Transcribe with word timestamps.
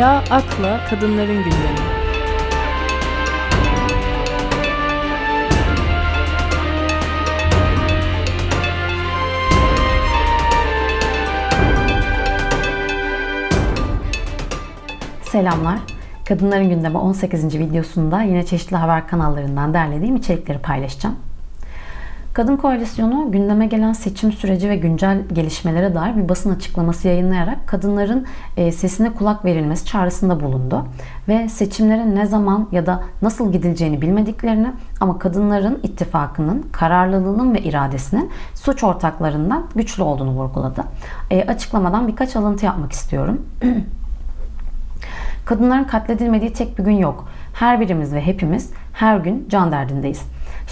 Ela 0.00 0.24
Ak'la 0.30 0.80
Kadınların 0.90 1.36
Gündemi. 1.36 1.78
Selamlar. 15.22 15.78
Kadınların 16.28 16.68
Gündemi 16.68 16.98
18. 16.98 17.58
videosunda 17.58 18.22
yine 18.22 18.46
çeşitli 18.46 18.76
haber 18.76 19.08
kanallarından 19.08 19.74
derlediğim 19.74 20.16
içerikleri 20.16 20.58
paylaşacağım. 20.58 21.29
Kadın 22.40 22.56
Koalisyonu 22.56 23.32
gündeme 23.32 23.66
gelen 23.66 23.92
seçim 23.92 24.32
süreci 24.32 24.68
ve 24.68 24.76
güncel 24.76 25.22
gelişmelere 25.32 25.94
dair 25.94 26.16
bir 26.16 26.28
basın 26.28 26.50
açıklaması 26.50 27.08
yayınlayarak 27.08 27.66
kadınların 27.66 28.26
e, 28.56 28.72
sesine 28.72 29.12
kulak 29.12 29.44
verilmesi 29.44 29.84
çağrısında 29.86 30.40
bulundu. 30.40 30.84
Ve 31.28 31.48
seçimlerin 31.48 32.16
ne 32.16 32.26
zaman 32.26 32.68
ya 32.72 32.86
da 32.86 33.02
nasıl 33.22 33.52
gidileceğini 33.52 34.02
bilmediklerini 34.02 34.72
ama 35.00 35.18
kadınların 35.18 35.80
ittifakının, 35.82 36.66
kararlılığının 36.72 37.54
ve 37.54 37.58
iradesinin 37.58 38.30
suç 38.54 38.84
ortaklarından 38.84 39.66
güçlü 39.74 40.02
olduğunu 40.02 40.30
vurguladı. 40.30 40.84
E, 41.30 41.46
açıklamadan 41.46 42.08
birkaç 42.08 42.36
alıntı 42.36 42.66
yapmak 42.66 42.92
istiyorum. 42.92 43.46
Kadınların 45.44 45.84
katledilmediği 45.84 46.52
tek 46.52 46.78
bir 46.78 46.84
gün 46.84 46.96
yok. 46.96 47.28
Her 47.52 47.80
birimiz 47.80 48.12
ve 48.14 48.20
hepimiz 48.20 48.70
her 48.92 49.18
gün 49.18 49.46
can 49.48 49.72
derdindeyiz. 49.72 50.22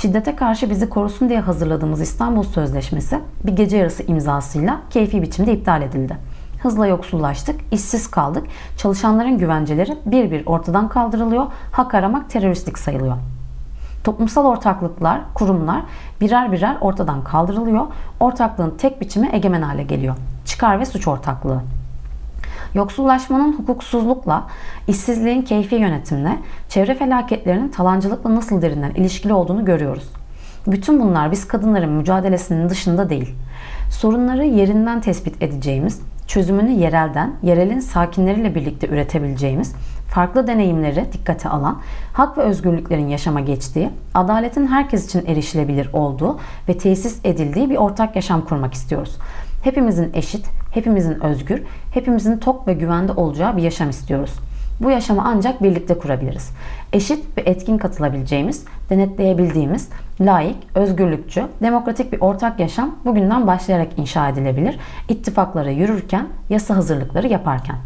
Şiddete 0.01 0.37
karşı 0.37 0.71
bizi 0.71 0.89
korusun 0.89 1.29
diye 1.29 1.41
hazırladığımız 1.41 2.01
İstanbul 2.01 2.43
Sözleşmesi 2.43 3.21
bir 3.45 3.53
gece 3.53 3.77
yarısı 3.77 4.03
imzasıyla 4.03 4.81
keyfi 4.91 5.23
biçimde 5.23 5.53
iptal 5.53 5.83
edildi. 5.83 6.17
Hızla 6.63 6.87
yoksullaştık, 6.87 7.61
işsiz 7.73 8.11
kaldık, 8.11 8.47
çalışanların 8.77 9.39
güvenceleri 9.39 9.99
bir 10.07 10.31
bir 10.31 10.47
ortadan 10.47 10.89
kaldırılıyor, 10.89 11.47
hak 11.73 11.95
aramak 11.95 12.31
teröristlik 12.31 12.79
sayılıyor. 12.79 13.17
Toplumsal 14.05 14.45
ortaklıklar, 14.45 15.21
kurumlar 15.35 15.83
birer 16.21 16.53
birer 16.53 16.77
ortadan 16.81 17.25
kaldırılıyor. 17.25 17.87
Ortaklığın 18.21 18.75
tek 18.79 19.01
biçimi 19.01 19.29
egemen 19.33 19.63
hale 19.63 19.83
geliyor. 19.83 20.17
Çıkar 20.45 20.81
ve 20.81 20.87
suç 20.87 21.09
ortaklığı. 21.09 21.61
Yoksullaşmanın 22.75 23.53
hukuksuzlukla, 23.53 24.47
işsizliğin 24.89 25.43
keyfi 25.43 25.75
yönetimle, 25.75 26.39
çevre 26.69 26.95
felaketlerinin 26.95 27.69
talancılıkla 27.69 28.35
nasıl 28.35 28.63
derinden 28.63 28.91
ilişkili 28.91 29.33
olduğunu 29.33 29.65
görüyoruz. 29.65 30.09
Bütün 30.67 31.01
bunlar 31.01 31.33
biz 31.33 31.49
kadınların 31.49 31.91
mücadelesinin 31.91 32.69
dışında 32.69 33.11
değil. 33.11 33.35
Sorunları 33.91 34.45
yerinden 34.45 35.01
tespit 35.01 35.43
edeceğimiz, 35.43 36.01
çözümünü 36.27 36.71
yerelden, 36.71 37.33
yerelin 37.43 37.81
sakinleriyle 37.81 38.55
birlikte 38.55 38.89
üretebileceğimiz, 38.89 39.75
farklı 40.09 40.47
deneyimleri 40.47 41.07
dikkate 41.13 41.49
alan, 41.49 41.79
hak 42.13 42.39
ve 42.39 42.43
özgürlüklerin 42.43 43.09
yaşama 43.09 43.41
geçtiği, 43.41 43.91
adaletin 44.15 44.67
herkes 44.67 45.07
için 45.07 45.27
erişilebilir 45.27 45.91
olduğu 45.93 46.39
ve 46.69 46.79
tesis 46.79 47.21
edildiği 47.25 47.71
bir 47.71 47.77
ortak 47.77 48.17
yaşam 48.17 48.45
kurmak 48.45 48.75
istiyoruz. 48.75 49.19
Hepimizin 49.63 50.11
eşit, 50.15 50.47
hepimizin 50.71 51.25
özgür, 51.25 51.63
hepimizin 51.95 52.39
tok 52.39 52.67
ve 52.67 52.73
güvende 52.73 53.13
olacağı 53.13 53.57
bir 53.57 53.63
yaşam 53.63 53.91
istiyoruz. 53.91 54.33
Bu 54.81 54.91
yaşamı 54.91 55.23
ancak 55.25 55.63
birlikte 55.63 55.99
kurabiliriz. 55.99 56.51
Eşit 56.93 57.39
ve 57.39 57.41
etkin 57.41 57.79
katılabileceğimiz, 57.79 58.65
denetleyebildiğimiz, 58.91 59.89
layık, 60.21 60.57
özgürlükçü, 60.75 61.47
demokratik 61.63 62.13
bir 62.13 62.21
ortak 62.21 62.61
yaşam 62.61 62.97
bugünden 63.05 63.47
başlayarak 63.47 63.89
inşa 63.97 64.29
edilebilir. 64.29 64.79
İttifaklara 65.09 65.71
yürürken, 65.71 66.27
yasa 66.51 66.77
hazırlıkları 66.77 67.27
yaparken. 67.29 67.77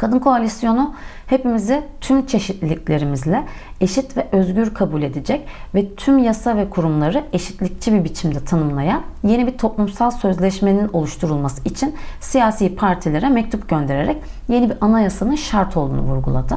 Kadın 0.00 0.18
koalisyonu 0.18 0.94
hepimizi 1.26 1.82
tüm 2.00 2.26
çeşitliliklerimizle 2.26 3.44
eşit 3.80 4.16
ve 4.16 4.26
özgür 4.32 4.74
kabul 4.74 5.02
edecek 5.02 5.46
ve 5.74 5.94
tüm 5.94 6.18
yasa 6.18 6.56
ve 6.56 6.70
kurumları 6.70 7.24
eşitlikçi 7.32 7.92
bir 7.92 8.04
biçimde 8.04 8.44
tanımlayan 8.44 9.02
yeni 9.24 9.46
bir 9.46 9.58
toplumsal 9.58 10.10
sözleşmenin 10.10 10.90
oluşturulması 10.92 11.68
için 11.68 11.94
siyasi 12.20 12.76
partilere 12.76 13.28
mektup 13.28 13.68
göndererek 13.68 14.16
yeni 14.48 14.70
bir 14.70 14.76
anayasanın 14.80 15.34
şart 15.34 15.76
olduğunu 15.76 16.02
vurguladı. 16.02 16.56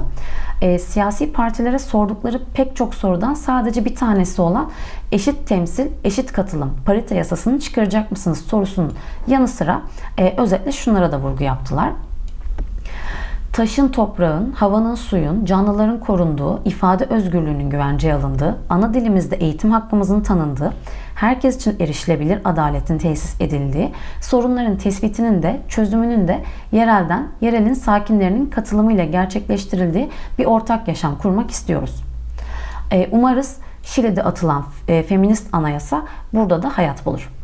E, 0.61 0.79
siyasi 0.79 1.31
partilere 1.31 1.79
sordukları 1.79 2.41
pek 2.53 2.75
çok 2.75 2.95
sorudan 2.95 3.33
sadece 3.33 3.85
bir 3.85 3.95
tanesi 3.95 4.41
olan 4.41 4.71
eşit 5.11 5.47
temsil, 5.47 5.87
eşit 6.03 6.31
katılım, 6.31 6.77
parite 6.85 7.15
yasasını 7.15 7.59
çıkaracak 7.59 8.11
mısınız 8.11 8.37
sorusunun 8.37 8.93
yanı 9.27 9.47
sıra 9.47 9.81
e, 10.17 10.33
özetle 10.37 10.71
şunlara 10.71 11.11
da 11.11 11.19
vurgu 11.19 11.43
yaptılar 11.43 11.91
taşın 13.53 13.90
toprağın, 13.90 14.52
havanın 14.52 14.96
suyun, 14.96 15.46
canlıların 15.46 16.00
korunduğu, 16.00 16.62
ifade 16.66 17.06
özgürlüğünün 17.06 17.69
güvenceye 17.69 18.14
alındığı, 18.14 18.58
ana 18.69 18.94
dilimizde 18.94 19.36
eğitim 19.36 19.72
hakkımızın 19.72 20.22
tanındığı, 20.22 20.74
herkes 21.16 21.56
için 21.56 21.80
erişilebilir 21.80 22.40
adaletin 22.46 22.97
tesis 22.97 23.41
edildiği, 23.41 23.91
sorunların 24.22 24.78
tespitinin 24.78 25.44
de 25.44 25.62
çözümünün 25.69 26.28
de 26.28 26.44
yerelden, 26.72 27.28
yerelin 27.41 27.74
sakinlerinin 27.74 28.46
katılımıyla 28.46 29.06
gerçekleştirildiği 29.06 30.09
bir 30.40 30.46
ortak 30.46 30.88
yaşam 30.88 31.18
kurmak 31.18 31.52
istiyoruz. 31.52 32.03
E, 32.91 33.09
umarız 33.12 33.58
Şili'de 33.84 34.24
atılan 34.24 34.66
e, 34.88 35.03
feminist 35.03 35.47
anayasa 35.53 36.06
burada 36.34 36.64
da 36.64 36.78
hayat 36.78 37.06
bulur. 37.06 37.42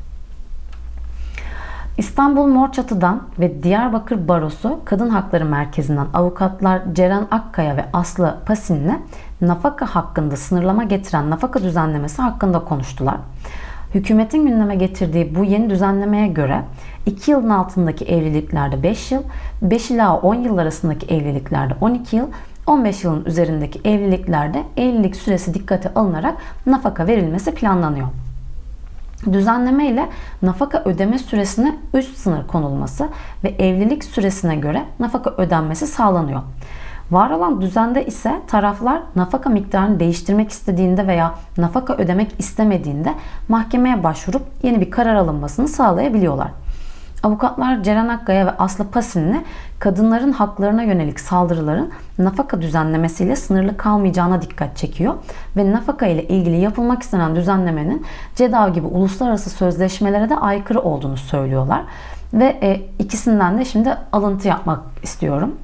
İstanbul 2.00 2.48
Morçatı'dan 2.48 3.22
ve 3.40 3.64
Diyarbakır 3.64 4.28
Barosu 4.28 4.80
Kadın 4.86 5.10
Hakları 5.10 5.46
Merkezi'nden 5.46 6.08
avukatlar 6.14 6.82
Ceren 6.94 7.28
Akkaya 7.32 7.78
ve 7.78 7.86
Aslı 7.94 8.38
Pasin'le 8.46 9.00
nafaka 9.42 9.86
hakkında 9.86 10.36
sınırlama 10.38 10.84
getiren 10.84 11.30
nafaka 11.30 11.64
düzenlemesi 11.64 12.22
hakkında 12.22 12.60
konuştular. 12.60 13.16
Hükümetin 13.94 14.46
gündeme 14.46 14.76
getirdiği 14.76 15.36
bu 15.36 15.44
yeni 15.44 15.70
düzenlemeye 15.70 16.28
göre 16.28 16.62
2 17.06 17.32
yılın 17.32 17.50
altındaki 17.50 18.06
evliliklerde 18.06 18.84
5 18.84 19.12
yıl, 19.12 19.24
5 19.62 19.92
ila 19.92 20.18
10 20.18 20.36
yıl 20.36 20.58
arasındaki 20.58 21.16
evliliklerde 21.16 21.74
12 21.82 22.16
yıl, 22.16 22.28
15 22.68 23.04
yılın 23.04 23.26
üzerindeki 23.26 23.90
evliliklerde 23.90 24.64
evlilik 24.78 25.16
süresi 25.16 25.54
dikkate 25.54 25.94
alınarak 25.94 26.38
nafaka 26.66 27.08
verilmesi 27.08 27.56
planlanıyor. 27.56 28.08
Düzenleme 29.26 29.88
ile 29.88 30.10
nafaka 30.42 30.82
ödeme 30.86 31.20
süresine 31.20 31.76
üst 31.94 32.18
sınır 32.18 32.48
konulması 32.48 33.10
ve 33.44 33.50
evlilik 33.50 34.04
süresine 34.04 34.56
göre 34.56 34.84
nafaka 35.00 35.30
ödenmesi 35.30 35.88
sağlanıyor. 35.88 36.42
Var 37.12 37.30
olan 37.30 37.62
düzende 37.62 38.06
ise 38.06 38.42
taraflar 38.48 39.02
nafaka 39.16 39.50
miktarını 39.50 40.00
değiştirmek 40.00 40.50
istediğinde 40.50 41.08
veya 41.08 41.36
nafaka 41.58 41.94
ödemek 41.94 42.32
istemediğinde 42.40 43.14
mahkemeye 43.48 44.04
başvurup 44.04 44.42
yeni 44.64 44.82
bir 44.82 44.92
karar 44.92 45.16
alınmasını 45.16 45.68
sağlayabiliyorlar. 45.68 46.52
Avukatlar 47.24 47.84
Ceren 47.84 48.08
Akkaya 48.08 48.46
ve 48.46 48.52
Aslı 48.52 48.92
Pasinli 48.92 49.44
kadınların 49.80 50.32
haklarına 50.32 50.84
yönelik 50.84 51.20
saldırıların 51.20 51.92
nafaka 52.20 52.62
düzenlemesiyle 52.62 53.36
sınırlı 53.36 53.78
kalmayacağına 53.78 54.42
dikkat 54.42 54.78
çekiyor 54.78 55.14
ve 55.58 55.72
nafaka 55.72 56.06
ile 56.06 56.24
ilgili 56.28 56.58
yapılmak 56.58 57.04
istenen 57.04 57.36
düzenlemenin 57.36 58.06
CEDAW 58.36 58.74
gibi 58.74 58.88
uluslararası 58.88 59.50
sözleşmelere 59.50 60.30
de 60.30 60.36
aykırı 60.36 60.82
olduğunu 60.82 61.18
söylüyorlar. 61.18 61.82
Ve 62.34 62.60
e, 62.62 62.82
ikisinden 63.00 63.58
de 63.58 63.66
şimdi 63.66 63.98
alıntı 64.12 64.48
yapmak 64.48 64.80
istiyorum. 65.04 65.56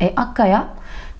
E, 0.00 0.14
Akkaya 0.16 0.64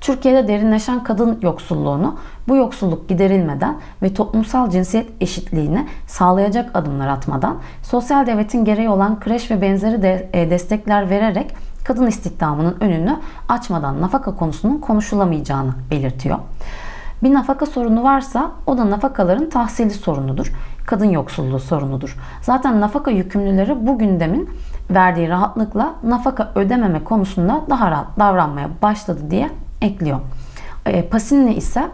Türkiye'de 0.00 0.48
derinleşen 0.48 1.04
kadın 1.04 1.38
yoksulluğunu 1.42 2.16
bu 2.48 2.56
yoksulluk 2.56 3.08
giderilmeden 3.08 3.76
ve 4.02 4.14
toplumsal 4.14 4.70
cinsiyet 4.70 5.10
eşitliğini 5.20 5.86
sağlayacak 6.06 6.70
adımlar 6.74 7.08
atmadan 7.08 7.56
sosyal 7.82 8.26
devletin 8.26 8.64
gereği 8.64 8.88
olan 8.88 9.20
kreş 9.20 9.50
ve 9.50 9.62
benzeri 9.62 10.02
de, 10.02 10.30
e, 10.32 10.50
destekler 10.50 11.10
vererek 11.10 11.54
kadın 11.84 12.06
istihdamının 12.06 12.76
önünü 12.80 13.16
açmadan 13.48 14.00
nafaka 14.00 14.36
konusunun 14.36 14.78
konuşulamayacağını 14.78 15.72
belirtiyor. 15.90 16.38
Bir 17.22 17.34
nafaka 17.34 17.66
sorunu 17.66 18.02
varsa 18.02 18.50
o 18.66 18.78
da 18.78 18.90
nafakaların 18.90 19.48
tahsili 19.50 19.90
sorunudur. 19.90 20.52
Kadın 20.86 21.10
yoksulluğu 21.10 21.58
sorunudur. 21.58 22.16
Zaten 22.42 22.80
nafaka 22.80 23.10
yükümlüleri 23.10 23.86
bu 23.86 23.98
gündemin 23.98 24.50
verdiği 24.90 25.28
rahatlıkla 25.28 25.94
nafaka 26.02 26.52
ödememe 26.54 27.04
konusunda 27.04 27.60
daha 27.70 27.90
rahat 27.90 28.18
davranmaya 28.18 28.68
başladı 28.82 29.20
diye 29.30 29.50
ekliyor. 29.82 30.20
E, 30.86 31.02
Pasinli 31.08 31.54
ise 31.54 31.90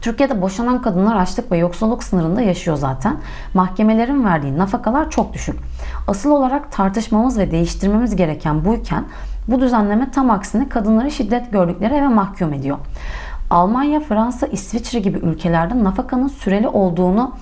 Türkiye'de 0.00 0.42
boşanan 0.42 0.82
kadınlar 0.82 1.16
açlık 1.16 1.52
ve 1.52 1.56
yoksulluk 1.56 2.02
sınırında 2.02 2.40
yaşıyor 2.40 2.76
zaten. 2.76 3.16
Mahkemelerin 3.54 4.24
verdiği 4.24 4.58
nafakalar 4.58 5.10
çok 5.10 5.32
düşük. 5.34 5.60
Asıl 6.08 6.30
olarak 6.30 6.72
tartışmamız 6.72 7.38
ve 7.38 7.50
değiştirmemiz 7.50 8.16
gereken 8.16 8.64
buyken 8.64 9.04
bu 9.48 9.60
düzenleme 9.60 10.10
tam 10.10 10.30
aksine 10.30 10.68
kadınları 10.68 11.10
şiddet 11.10 11.52
gördükleri 11.52 11.94
eve 11.94 12.08
mahkum 12.08 12.52
ediyor. 12.52 12.78
Almanya, 13.50 14.00
Fransa, 14.00 14.46
İsviçre 14.46 14.98
gibi 14.98 15.18
ülkelerde 15.18 15.84
nafakanın 15.84 16.28
süreli 16.28 16.68
olduğunu 16.68 17.32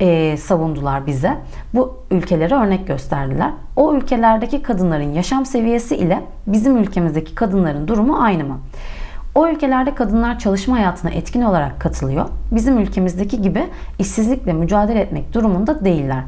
e, 0.00 0.36
savundular 0.36 1.06
bize. 1.06 1.36
Bu 1.74 1.96
ülkelere 2.10 2.54
örnek 2.54 2.86
gösterdiler. 2.86 3.50
O 3.76 3.94
ülkelerdeki 3.94 4.62
kadınların 4.62 5.12
yaşam 5.12 5.46
seviyesi 5.46 5.96
ile 5.96 6.20
bizim 6.46 6.76
ülkemizdeki 6.76 7.34
kadınların 7.34 7.88
durumu 7.88 8.22
aynı 8.22 8.44
mı? 8.44 8.58
O 9.34 9.48
ülkelerde 9.48 9.94
kadınlar 9.94 10.38
çalışma 10.38 10.76
hayatına 10.76 11.10
etkin 11.10 11.42
olarak 11.42 11.80
katılıyor. 11.80 12.28
Bizim 12.52 12.78
ülkemizdeki 12.78 13.42
gibi 13.42 13.66
işsizlikle 13.98 14.52
mücadele 14.52 15.00
etmek 15.00 15.32
durumunda 15.32 15.84
değiller. 15.84 16.22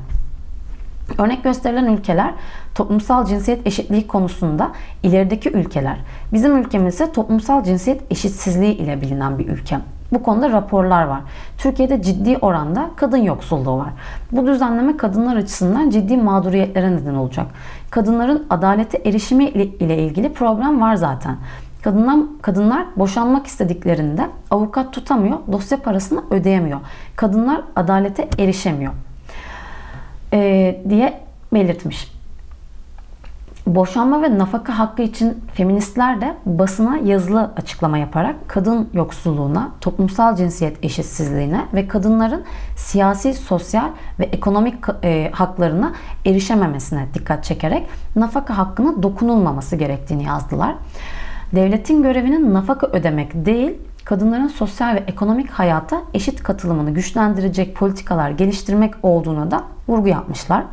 Örnek 1.18 1.44
gösterilen 1.44 1.86
ülkeler 1.86 2.34
toplumsal 2.74 3.26
cinsiyet 3.26 3.66
eşitliği 3.66 4.06
konusunda 4.06 4.72
ilerideki 5.02 5.50
ülkeler. 5.50 5.96
Bizim 6.32 6.56
ülkemiz 6.56 6.94
ise 6.94 7.12
toplumsal 7.12 7.64
cinsiyet 7.64 8.02
eşitsizliği 8.10 8.76
ile 8.76 9.00
bilinen 9.00 9.38
bir 9.38 9.48
ülke. 9.48 9.78
Bu 10.12 10.22
konuda 10.22 10.50
raporlar 10.50 11.04
var. 11.04 11.20
Türkiye'de 11.58 12.02
ciddi 12.02 12.38
oranda 12.38 12.90
kadın 12.96 13.16
yoksulluğu 13.16 13.78
var. 13.78 13.88
Bu 14.32 14.46
düzenleme 14.46 14.96
kadınlar 14.96 15.36
açısından 15.36 15.90
ciddi 15.90 16.16
mağduriyetlere 16.16 16.92
neden 16.92 17.14
olacak. 17.14 17.46
Kadınların 17.90 18.46
adalete 18.50 18.98
erişimi 19.04 19.44
ile 19.44 19.98
ilgili 19.98 20.32
problem 20.32 20.80
var 20.80 20.94
zaten. 20.94 21.36
Kadınlar, 21.82 22.16
kadınlar 22.42 22.86
boşanmak 22.96 23.46
istediklerinde 23.46 24.26
avukat 24.50 24.92
tutamıyor, 24.92 25.38
dosya 25.52 25.78
parasını 25.78 26.22
ödeyemiyor. 26.30 26.80
Kadınlar 27.16 27.60
adalete 27.76 28.28
erişemiyor 28.38 28.92
e, 30.32 30.80
diye 30.88 31.20
belirtmiş. 31.52 32.15
Boşanma 33.66 34.22
ve 34.22 34.38
nafaka 34.38 34.78
hakkı 34.78 35.02
için 35.02 35.44
feministler 35.54 36.20
de 36.20 36.34
basına 36.46 36.96
yazılı 36.96 37.50
açıklama 37.56 37.98
yaparak 37.98 38.36
kadın 38.48 38.88
yoksulluğuna, 38.92 39.70
toplumsal 39.80 40.36
cinsiyet 40.36 40.84
eşitsizliğine 40.84 41.64
ve 41.74 41.88
kadınların 41.88 42.44
siyasi, 42.76 43.34
sosyal 43.34 43.88
ve 44.18 44.24
ekonomik 44.24 44.74
e, 45.04 45.30
haklarına 45.34 45.92
erişememesine 46.26 47.06
dikkat 47.14 47.44
çekerek 47.44 47.86
nafaka 48.16 48.58
hakkına 48.58 49.02
dokunulmaması 49.02 49.76
gerektiğini 49.76 50.24
yazdılar. 50.24 50.74
Devletin 51.52 52.02
görevinin 52.02 52.54
nafaka 52.54 52.86
ödemek 52.86 53.46
değil, 53.46 53.74
kadınların 54.04 54.48
sosyal 54.48 54.94
ve 54.94 54.98
ekonomik 54.98 55.50
hayata 55.50 56.02
eşit 56.14 56.42
katılımını 56.42 56.90
güçlendirecek 56.90 57.76
politikalar 57.76 58.30
geliştirmek 58.30 58.94
olduğuna 59.02 59.50
da 59.50 59.62
vurgu 59.88 60.08
yapmışlar. 60.08 60.64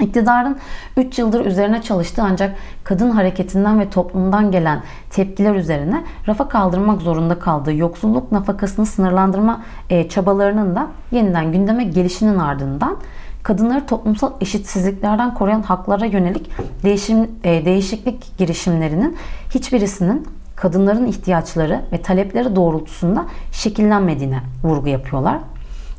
İktidarın 0.00 0.56
3 0.96 1.18
yıldır 1.18 1.46
üzerine 1.46 1.82
çalıştığı 1.82 2.22
ancak 2.22 2.56
kadın 2.84 3.10
hareketinden 3.10 3.80
ve 3.80 3.90
toplumdan 3.90 4.50
gelen 4.50 4.82
tepkiler 5.10 5.54
üzerine 5.54 6.04
rafa 6.28 6.48
kaldırmak 6.48 7.00
zorunda 7.02 7.38
kaldığı 7.38 7.74
yoksulluk 7.74 8.32
nafakasını 8.32 8.86
sınırlandırma 8.86 9.62
e, 9.90 10.08
çabalarının 10.08 10.76
da 10.76 10.86
yeniden 11.12 11.52
gündeme 11.52 11.84
gelişinin 11.84 12.38
ardından 12.38 12.96
kadınları 13.42 13.86
toplumsal 13.86 14.32
eşitsizliklerden 14.40 15.34
koruyan 15.34 15.62
haklara 15.62 16.04
yönelik 16.04 16.50
değişim, 16.82 17.30
e, 17.44 17.64
değişiklik 17.64 18.38
girişimlerinin 18.38 19.16
hiçbirisinin 19.54 20.26
kadınların 20.56 21.06
ihtiyaçları 21.06 21.80
ve 21.92 22.02
talepleri 22.02 22.56
doğrultusunda 22.56 23.26
şekillenmediğine 23.52 24.40
vurgu 24.64 24.88
yapıyorlar. 24.88 25.38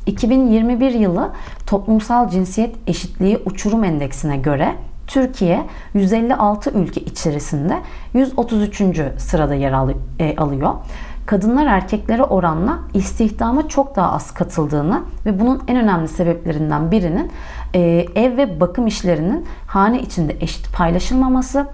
2021 0.06 0.92
yılı 0.92 1.30
toplumsal 1.66 2.28
cinsiyet 2.28 2.76
eşitliği 2.86 3.38
uçurum 3.44 3.84
endeksine 3.84 4.36
göre 4.36 4.74
Türkiye 5.06 5.66
156 5.94 6.70
ülke 6.70 7.00
içerisinde 7.00 7.78
133. 8.14 8.82
sırada 9.16 9.54
yer 9.54 9.74
e, 10.18 10.36
alıyor. 10.36 10.74
Kadınlar 11.26 11.66
erkeklere 11.66 12.22
oranla 12.22 12.78
istihdama 12.94 13.68
çok 13.68 13.96
daha 13.96 14.12
az 14.12 14.34
katıldığını 14.34 15.02
ve 15.26 15.40
bunun 15.40 15.62
en 15.68 15.76
önemli 15.76 16.08
sebeplerinden 16.08 16.90
birinin 16.90 17.30
e, 17.74 17.80
ev 18.14 18.36
ve 18.36 18.60
bakım 18.60 18.86
işlerinin 18.86 19.46
hane 19.66 20.00
içinde 20.00 20.36
eşit 20.40 20.72
paylaşılmaması 20.72 21.66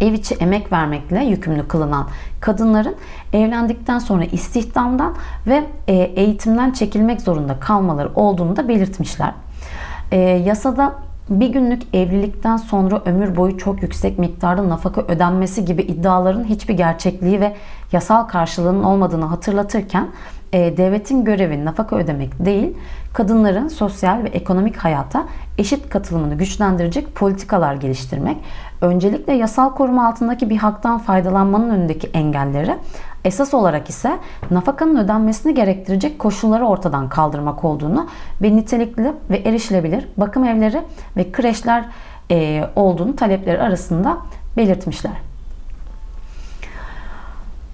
ev 0.00 0.12
içi 0.12 0.34
emek 0.34 0.72
vermekle 0.72 1.24
yükümlü 1.24 1.68
kılınan 1.68 2.08
kadınların 2.40 2.96
evlendikten 3.32 3.98
sonra 3.98 4.24
istihdamdan 4.24 5.14
ve 5.46 5.64
e, 5.88 5.94
eğitimden 5.94 6.70
çekilmek 6.70 7.20
zorunda 7.20 7.60
kalmaları 7.60 8.10
olduğunu 8.14 8.56
da 8.56 8.68
belirtmişler. 8.68 9.32
E, 10.12 10.16
yasada 10.18 10.94
bir 11.30 11.48
günlük 11.48 11.82
evlilikten 11.94 12.56
sonra 12.56 13.02
ömür 13.04 13.36
boyu 13.36 13.58
çok 13.58 13.82
yüksek 13.82 14.18
miktarda 14.18 14.68
nafaka 14.68 15.00
ödenmesi 15.00 15.64
gibi 15.64 15.82
iddiaların 15.82 16.44
hiçbir 16.44 16.74
gerçekliği 16.74 17.40
ve 17.40 17.54
yasal 17.92 18.22
karşılığının 18.22 18.84
olmadığını 18.84 19.24
hatırlatırken 19.24 20.08
e, 20.52 20.76
devletin 20.76 21.24
görevi 21.24 21.64
nafaka 21.64 21.96
ödemek 21.96 22.44
değil, 22.44 22.76
kadınların 23.12 23.68
sosyal 23.68 24.24
ve 24.24 24.28
ekonomik 24.28 24.76
hayata 24.76 25.26
eşit 25.58 25.88
katılımını 25.88 26.34
güçlendirecek 26.34 27.14
politikalar 27.14 27.74
geliştirmek, 27.74 28.36
öncelikle 28.80 29.32
yasal 29.32 29.74
koruma 29.74 30.08
altındaki 30.08 30.50
bir 30.50 30.56
haktan 30.56 30.98
faydalanmanın 30.98 31.70
önündeki 31.70 32.06
engelleri, 32.06 32.76
esas 33.24 33.54
olarak 33.54 33.88
ise 33.88 34.18
nafakanın 34.50 34.96
ödenmesini 34.96 35.54
gerektirecek 35.54 36.18
koşulları 36.18 36.66
ortadan 36.66 37.08
kaldırmak 37.08 37.64
olduğunu 37.64 38.08
ve 38.42 38.56
nitelikli 38.56 39.12
ve 39.30 39.36
erişilebilir 39.36 40.08
bakım 40.16 40.44
evleri 40.44 40.82
ve 41.16 41.32
kreşler 41.32 41.84
e, 42.30 42.64
olduğunu 42.76 43.16
talepleri 43.16 43.62
arasında 43.62 44.18
belirtmişler. 44.56 45.12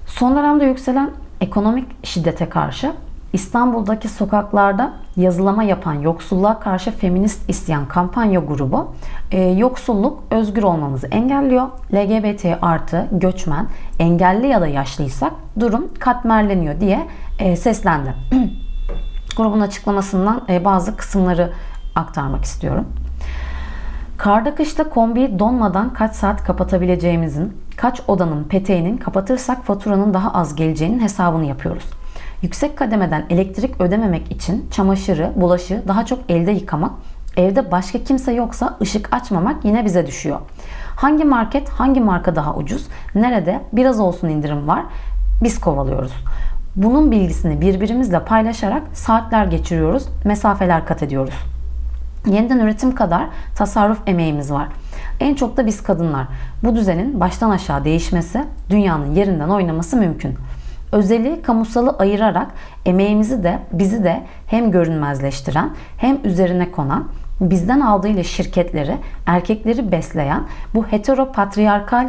Son 0.06 0.36
dönemde 0.36 0.64
yükselen 0.64 1.10
ekonomik 1.40 2.06
şiddete 2.06 2.48
karşı 2.48 2.92
İstanbul'daki 3.32 4.08
sokaklarda 4.08 4.92
yazılama 5.16 5.62
yapan 5.62 5.94
yoksulluğa 5.94 6.60
karşı 6.60 6.90
feminist 6.90 7.50
isyan 7.50 7.88
kampanya 7.88 8.40
grubu 8.40 8.94
e, 9.30 9.42
yoksulluk 9.42 10.22
özgür 10.30 10.62
olmamızı 10.62 11.06
engelliyor. 11.06 11.66
LGBT 11.92 12.44
artı 12.62 13.06
göçmen, 13.12 13.66
engelli 13.98 14.46
ya 14.46 14.60
da 14.60 14.66
yaşlıysak 14.66 15.32
durum 15.60 15.88
katmerleniyor 15.98 16.80
diye 16.80 17.06
e, 17.38 17.56
seslendi. 17.56 18.14
Grubun 19.36 19.60
açıklamasından 19.60 20.42
e, 20.48 20.64
bazı 20.64 20.96
kısımları 20.96 21.52
aktarmak 21.94 22.44
istiyorum. 22.44 22.84
Karda 24.18 24.54
kışta 24.54 24.88
kombiyi 24.88 25.38
donmadan 25.38 25.92
kaç 25.92 26.14
saat 26.14 26.44
kapatabileceğimizin, 26.44 27.56
kaç 27.76 28.00
odanın 28.08 28.44
peteğinin 28.44 28.96
kapatırsak 28.96 29.64
faturanın 29.64 30.14
daha 30.14 30.32
az 30.32 30.54
geleceğinin 30.54 31.00
hesabını 31.00 31.44
yapıyoruz. 31.44 31.84
Yüksek 32.42 32.76
kademeden 32.78 33.24
elektrik 33.30 33.80
ödememek 33.80 34.32
için 34.32 34.68
çamaşırı, 34.70 35.32
bulaşığı 35.36 35.82
daha 35.88 36.06
çok 36.06 36.18
elde 36.28 36.50
yıkamak, 36.50 36.92
evde 37.36 37.70
başka 37.70 38.04
kimse 38.04 38.32
yoksa 38.32 38.76
ışık 38.82 39.14
açmamak 39.14 39.64
yine 39.64 39.84
bize 39.84 40.06
düşüyor. 40.06 40.40
Hangi 40.96 41.24
market, 41.24 41.68
hangi 41.68 42.00
marka 42.00 42.36
daha 42.36 42.54
ucuz, 42.54 42.88
nerede 43.14 43.60
biraz 43.72 44.00
olsun 44.00 44.28
indirim 44.28 44.68
var 44.68 44.84
biz 45.42 45.60
kovalıyoruz. 45.60 46.12
Bunun 46.76 47.10
bilgisini 47.10 47.60
birbirimizle 47.60 48.24
paylaşarak 48.24 48.82
saatler 48.92 49.46
geçiriyoruz, 49.46 50.08
mesafeler 50.24 50.86
kat 50.86 51.02
ediyoruz. 51.02 51.34
Yeniden 52.26 52.58
üretim 52.58 52.94
kadar 52.94 53.26
tasarruf 53.56 53.98
emeğimiz 54.06 54.52
var. 54.52 54.68
En 55.20 55.34
çok 55.34 55.56
da 55.56 55.66
biz 55.66 55.82
kadınlar. 55.82 56.26
Bu 56.64 56.76
düzenin 56.76 57.20
baştan 57.20 57.50
aşağı 57.50 57.84
değişmesi, 57.84 58.44
dünyanın 58.70 59.14
yerinden 59.14 59.48
oynaması 59.48 59.96
mümkün. 59.96 60.34
Özeli 60.92 61.42
kamusalı 61.42 61.90
ayırarak 61.90 62.46
emeğimizi 62.86 63.42
de 63.42 63.58
bizi 63.72 64.04
de 64.04 64.22
hem 64.46 64.70
görünmezleştiren 64.70 65.70
hem 65.96 66.18
üzerine 66.24 66.70
konan 66.70 67.08
bizden 67.40 67.80
aldığıyla 67.80 68.22
şirketleri, 68.22 68.96
erkekleri 69.26 69.92
besleyen 69.92 70.42
bu 70.74 70.86
heteropatriyarkal 70.86 72.08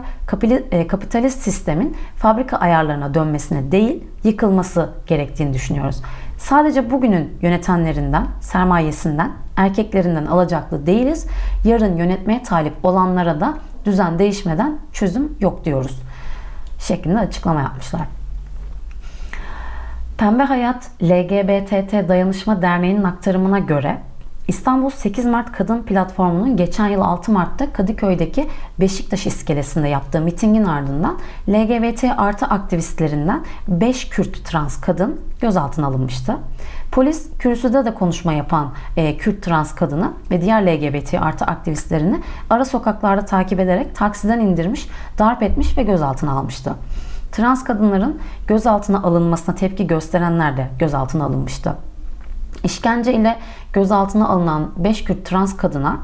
e, 0.72 0.88
kapitalist 0.88 1.42
sistemin 1.42 1.98
fabrika 2.16 2.58
ayarlarına 2.58 3.14
dönmesine 3.14 3.72
değil, 3.72 4.04
yıkılması 4.24 4.90
gerektiğini 5.08 5.54
düşünüyoruz. 5.54 6.02
Sadece 6.38 6.92
bugünün 6.92 7.38
yönetenlerinden, 7.42 8.28
sermayesinden, 8.42 9.32
erkeklerinden 9.56 10.26
alacaklı 10.26 10.86
değiliz. 10.86 11.28
Yarın 11.66 11.98
yönetmeye 11.98 12.44
talip 12.44 12.74
olanlara 12.84 13.40
da 13.40 13.54
düzen 13.86 14.20
değişmeden 14.20 14.78
çözüm 14.94 15.38
yok 15.40 15.66
diyoruz. 15.66 16.02
Şeklinde 16.80 17.20
açıklama 17.20 17.62
yapmışlar. 17.62 18.19
Pembe 20.20 20.44
Hayat 20.44 20.90
LGBTT 21.04 22.10
Dayanışma 22.10 22.62
Derneği'nin 22.62 23.04
aktarımına 23.04 23.60
göre 23.60 23.98
İstanbul 24.48 24.90
8 24.90 25.26
Mart 25.26 25.52
Kadın 25.52 25.84
Platformu'nun 25.84 26.58
geçen 26.58 26.88
yıl 26.88 27.02
6 27.02 27.32
Mart'ta 27.32 27.74
Kadıköy'deki 27.74 28.48
Beşiktaş 28.80 29.26
iskelesinde 29.26 29.88
yaptığı 29.88 30.22
mitingin 30.22 30.64
ardından 30.64 31.20
LGBT 31.50 32.04
artı 32.18 32.46
aktivistlerinden 32.46 33.46
5 33.68 34.10
Kürt 34.10 34.46
trans 34.46 34.82
kadın 34.82 35.22
gözaltına 35.42 35.88
alınmıştı. 35.88 36.38
Polis 36.92 37.30
kürsüde 37.40 37.86
de 37.86 37.94
konuşma 37.94 38.34
yapan 38.34 38.74
e, 38.98 39.18
Kürt 39.18 39.44
trans 39.44 39.76
kadını 39.76 40.12
ve 40.32 40.42
diğer 40.42 40.68
LGBT 40.68 41.14
artı 41.14 41.46
aktivistlerini 41.46 42.20
ara 42.50 42.66
sokaklarda 42.66 43.26
takip 43.26 43.60
ederek 43.60 43.96
taksiden 43.96 44.40
indirmiş, 44.40 44.88
darp 45.20 45.44
etmiş 45.44 45.78
ve 45.78 45.84
gözaltına 45.84 46.32
almıştı. 46.32 46.76
Trans 47.32 47.64
kadınların 47.64 48.20
gözaltına 48.48 49.04
alınmasına 49.04 49.56
tepki 49.56 49.88
gösterenler 49.88 50.58
de 50.58 50.70
gözaltına 50.80 51.26
alınmıştı. 51.26 51.76
İşkence 52.64 53.14
ile 53.14 53.38
gözaltına 53.74 54.30
alınan 54.30 54.72
5 54.78 55.04
Kürt 55.04 55.26
trans 55.26 55.58
kadına 55.58 55.98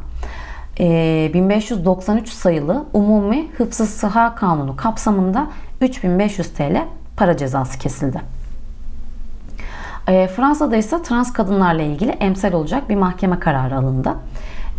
1593 0.79 2.29
sayılı 2.29 2.85
Umumi 2.93 3.47
Hıfzı 3.57 3.85
Sıha 3.85 4.35
Kanunu 4.35 4.75
kapsamında 4.75 5.47
3500 5.81 6.47
TL 6.53 6.85
para 7.17 7.37
cezası 7.37 7.79
kesildi. 7.79 8.21
Fransa'da 10.05 10.75
ise 10.75 11.01
trans 11.03 11.33
kadınlarla 11.33 11.81
ilgili 11.81 12.11
emsal 12.11 12.53
olacak 12.53 12.89
bir 12.89 12.95
mahkeme 12.95 13.39
kararı 13.39 13.77
alındı. 13.77 14.13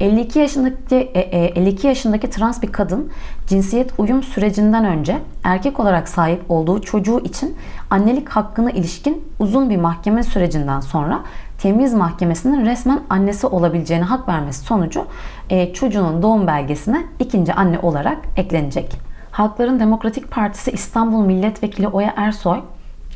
52 0.01 0.39
yaşındaki 0.39 0.97
52 0.97 1.87
yaşındaki 1.87 2.31
trans 2.31 2.63
bir 2.63 2.73
kadın 2.73 3.11
cinsiyet 3.47 3.93
uyum 3.99 4.23
sürecinden 4.23 4.85
önce 4.85 5.19
erkek 5.45 5.81
olarak 5.81 6.09
sahip 6.09 6.51
olduğu 6.51 6.81
çocuğu 6.81 7.21
için 7.21 7.57
annelik 7.91 8.29
hakkına 8.29 8.71
ilişkin 8.71 9.25
uzun 9.39 9.71
bir 9.71 9.77
mahkeme 9.77 10.23
sürecinden 10.23 10.81
sonra 10.81 11.21
temiz 11.59 11.95
mahkemesinin 11.95 12.67
resmen 12.67 13.01
annesi 13.11 13.47
olabileceğine 13.47 14.05
hak 14.05 14.29
vermesi 14.29 14.65
sonucu 14.65 15.07
e, 15.51 15.73
çocuğunun 15.73 16.23
doğum 16.23 16.47
belgesine 16.47 17.07
ikinci 17.19 17.53
anne 17.53 17.79
olarak 17.79 18.19
eklenecek. 18.37 18.97
Halkların 19.31 19.81
Demokratik 19.81 20.31
Partisi 20.31 20.71
İstanbul 20.71 21.25
Milletvekili 21.25 21.89
Oya 21.89 22.15
Ersoy, 22.17 22.61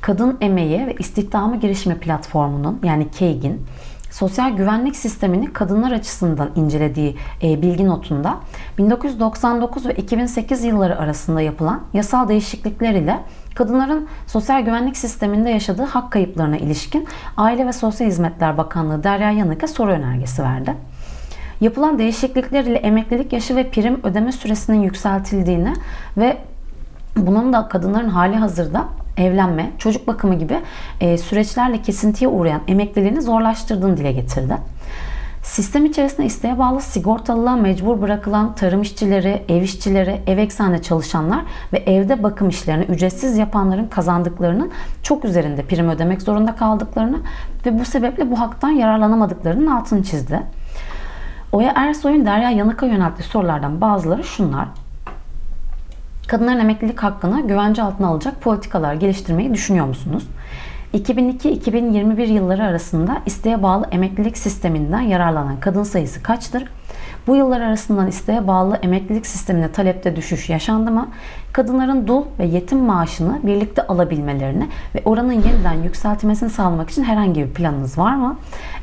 Kadın 0.00 0.38
Emeği 0.40 0.86
ve 0.86 0.94
İstihdamı 0.98 1.60
Girişimi 1.60 1.98
Platformu'nun 1.98 2.80
yani 2.84 3.10
KEİG'in 3.10 3.66
sosyal 4.10 4.50
güvenlik 4.50 4.96
sistemini 4.96 5.52
kadınlar 5.52 5.92
açısından 5.92 6.50
incelediği 6.56 7.16
e, 7.42 7.62
bilgi 7.62 7.86
notunda 7.86 8.36
1999 8.78 9.86
ve 9.86 9.94
2008 9.94 10.64
yılları 10.64 10.98
arasında 10.98 11.40
yapılan 11.40 11.80
yasal 11.92 12.28
değişiklikler 12.28 12.94
ile 12.94 13.20
kadınların 13.54 14.08
sosyal 14.26 14.60
güvenlik 14.60 14.96
sisteminde 14.96 15.50
yaşadığı 15.50 15.84
hak 15.84 16.12
kayıplarına 16.12 16.56
ilişkin 16.56 17.08
Aile 17.36 17.66
ve 17.66 17.72
Sosyal 17.72 18.08
Hizmetler 18.08 18.58
Bakanlığı 18.58 19.02
Derya 19.02 19.30
Yanık'a 19.30 19.66
soru 19.66 19.90
önergesi 19.90 20.42
verdi. 20.42 20.74
Yapılan 21.60 21.98
değişiklikler 21.98 22.64
ile 22.64 22.78
emeklilik 22.78 23.32
yaşı 23.32 23.56
ve 23.56 23.70
prim 23.70 24.00
ödeme 24.02 24.32
süresinin 24.32 24.82
yükseltildiğini 24.82 25.72
ve 26.16 26.36
bunun 27.16 27.52
da 27.52 27.68
kadınların 27.68 28.08
hali 28.08 28.36
hazırda 28.36 28.88
evlenme, 29.20 29.70
çocuk 29.78 30.06
bakımı 30.06 30.34
gibi 30.34 30.60
e, 31.00 31.18
süreçlerle 31.18 31.82
kesintiye 31.82 32.30
uğrayan 32.30 32.60
emekliliğini 32.68 33.22
zorlaştırdığını 33.22 33.96
dile 33.96 34.12
getirdi. 34.12 34.56
Sistem 35.42 35.84
içerisinde 35.84 36.26
isteğe 36.26 36.58
bağlı 36.58 36.80
sigortalılığa 36.80 37.56
mecbur 37.56 38.02
bırakılan 38.02 38.54
tarım 38.54 38.82
işçileri, 38.82 39.42
ev 39.48 39.62
işçileri, 39.62 40.20
ev 40.26 40.38
eksenli 40.38 40.82
çalışanlar 40.82 41.40
ve 41.72 41.78
evde 41.78 42.22
bakım 42.22 42.48
işlerini 42.48 42.84
ücretsiz 42.84 43.38
yapanların 43.38 43.86
kazandıklarının 43.86 44.70
çok 45.02 45.24
üzerinde 45.24 45.62
prim 45.62 45.88
ödemek 45.88 46.22
zorunda 46.22 46.56
kaldıklarını 46.56 47.16
ve 47.66 47.78
bu 47.78 47.84
sebeple 47.84 48.30
bu 48.30 48.40
haktan 48.40 48.70
yararlanamadıklarının 48.70 49.66
altını 49.66 50.02
çizdi. 50.02 50.40
Oya 51.52 51.72
Ersoy'un 51.76 52.26
Derya 52.26 52.50
Yanık'a 52.50 52.86
yönelttiği 52.86 53.28
sorulardan 53.28 53.80
bazıları 53.80 54.24
şunlar 54.24 54.68
kadınların 56.30 56.58
emeklilik 56.58 57.02
hakkını 57.02 57.46
güvence 57.48 57.82
altına 57.82 58.06
alacak 58.06 58.40
politikalar 58.40 58.94
geliştirmeyi 58.94 59.54
düşünüyor 59.54 59.86
musunuz? 59.86 60.26
2002-2021 60.94 62.32
yılları 62.32 62.62
arasında 62.64 63.22
isteğe 63.26 63.62
bağlı 63.62 63.86
emeklilik 63.90 64.38
sisteminden 64.38 65.00
yararlanan 65.00 65.60
kadın 65.60 65.82
sayısı 65.82 66.22
kaçtır? 66.22 66.64
Bu 67.26 67.36
yıllar 67.36 67.60
arasından 67.60 68.06
isteğe 68.06 68.46
bağlı 68.46 68.76
emeklilik 68.76 69.26
sistemine 69.26 69.72
talepte 69.72 70.16
düşüş 70.16 70.50
yaşandı 70.50 70.90
mı? 70.90 71.08
Kadınların 71.52 72.06
dul 72.06 72.22
ve 72.38 72.46
yetim 72.46 72.78
maaşını 72.78 73.38
birlikte 73.42 73.86
alabilmelerini 73.86 74.68
ve 74.94 75.02
oranın 75.04 75.32
yeniden 75.32 75.82
yükseltilmesini 75.82 76.50
sağlamak 76.50 76.90
için 76.90 77.04
herhangi 77.04 77.40
bir 77.40 77.54
planınız 77.54 77.98
var 77.98 78.14
mı? 78.14 78.36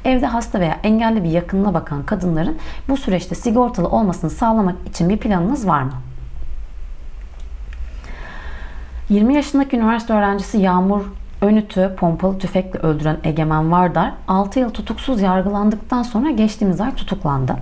Evde 0.05 0.25
hasta 0.25 0.59
veya 0.59 0.77
engelli 0.83 1.23
bir 1.23 1.29
yakınına 1.29 1.73
bakan 1.73 2.03
kadınların 2.03 2.57
bu 2.89 2.97
süreçte 2.97 3.35
sigortalı 3.35 3.87
olmasını 3.87 4.29
sağlamak 4.29 4.75
için 4.89 5.09
bir 5.09 5.17
planınız 5.17 5.67
var 5.67 5.81
mı? 5.81 5.91
20 9.09 9.35
yaşındaki 9.35 9.77
üniversite 9.77 10.13
öğrencisi 10.13 10.57
Yağmur 10.57 11.01
Önüt'ü 11.41 11.95
pompalı 11.97 12.39
tüfekle 12.39 12.79
öldüren 12.79 13.17
Egemen 13.23 13.71
Vardar 13.71 14.13
6 14.27 14.59
yıl 14.59 14.69
tutuksuz 14.69 15.21
yargılandıktan 15.21 16.03
sonra 16.03 16.31
geçtiğimiz 16.31 16.81
ay 16.81 16.95
tutuklandı. 16.95 17.55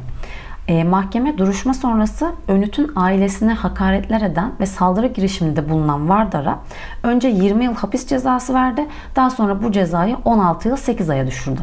E, 0.68 0.84
mahkeme 0.84 1.38
duruşma 1.38 1.74
sonrası 1.74 2.32
Önüt'ün 2.48 2.92
ailesine 2.96 3.54
hakaretler 3.54 4.22
eden 4.22 4.52
ve 4.60 4.66
saldırı 4.66 5.08
girişiminde 5.08 5.70
bulunan 5.70 6.10
Vardar'a 6.10 6.60
önce 7.04 7.28
20 7.28 7.66
yıl 7.66 7.76
hapis 7.76 8.08
cezası 8.08 8.54
verdi. 8.54 8.86
Daha 9.16 9.30
sonra 9.30 9.64
bu 9.64 9.72
cezayı 9.72 10.18
16 10.26 10.68
yıl 10.70 10.76
8 10.76 11.10
aya 11.10 11.28
düşürdü. 11.28 11.62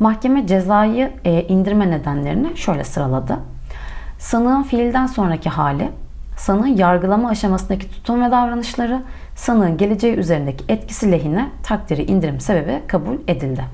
Mahkeme 0.00 0.46
cezayı 0.46 1.12
e, 1.24 1.42
indirme 1.42 1.90
nedenlerini 1.90 2.56
şöyle 2.56 2.84
sıraladı. 2.84 3.38
Sanığın 4.18 4.62
fiilden 4.62 5.06
sonraki 5.06 5.48
hali, 5.50 5.90
sanığın 6.36 6.76
yargılama 6.76 7.28
aşamasındaki 7.28 7.90
tutum 7.90 8.22
ve 8.22 8.30
davranışları, 8.30 9.02
sanığın 9.34 9.76
geleceği 9.76 10.16
üzerindeki 10.16 10.64
etkisi 10.68 11.12
lehine 11.12 11.50
takdiri 11.62 12.02
indirim 12.02 12.40
sebebi 12.40 12.82
kabul 12.86 13.16
edildi. 13.28 13.64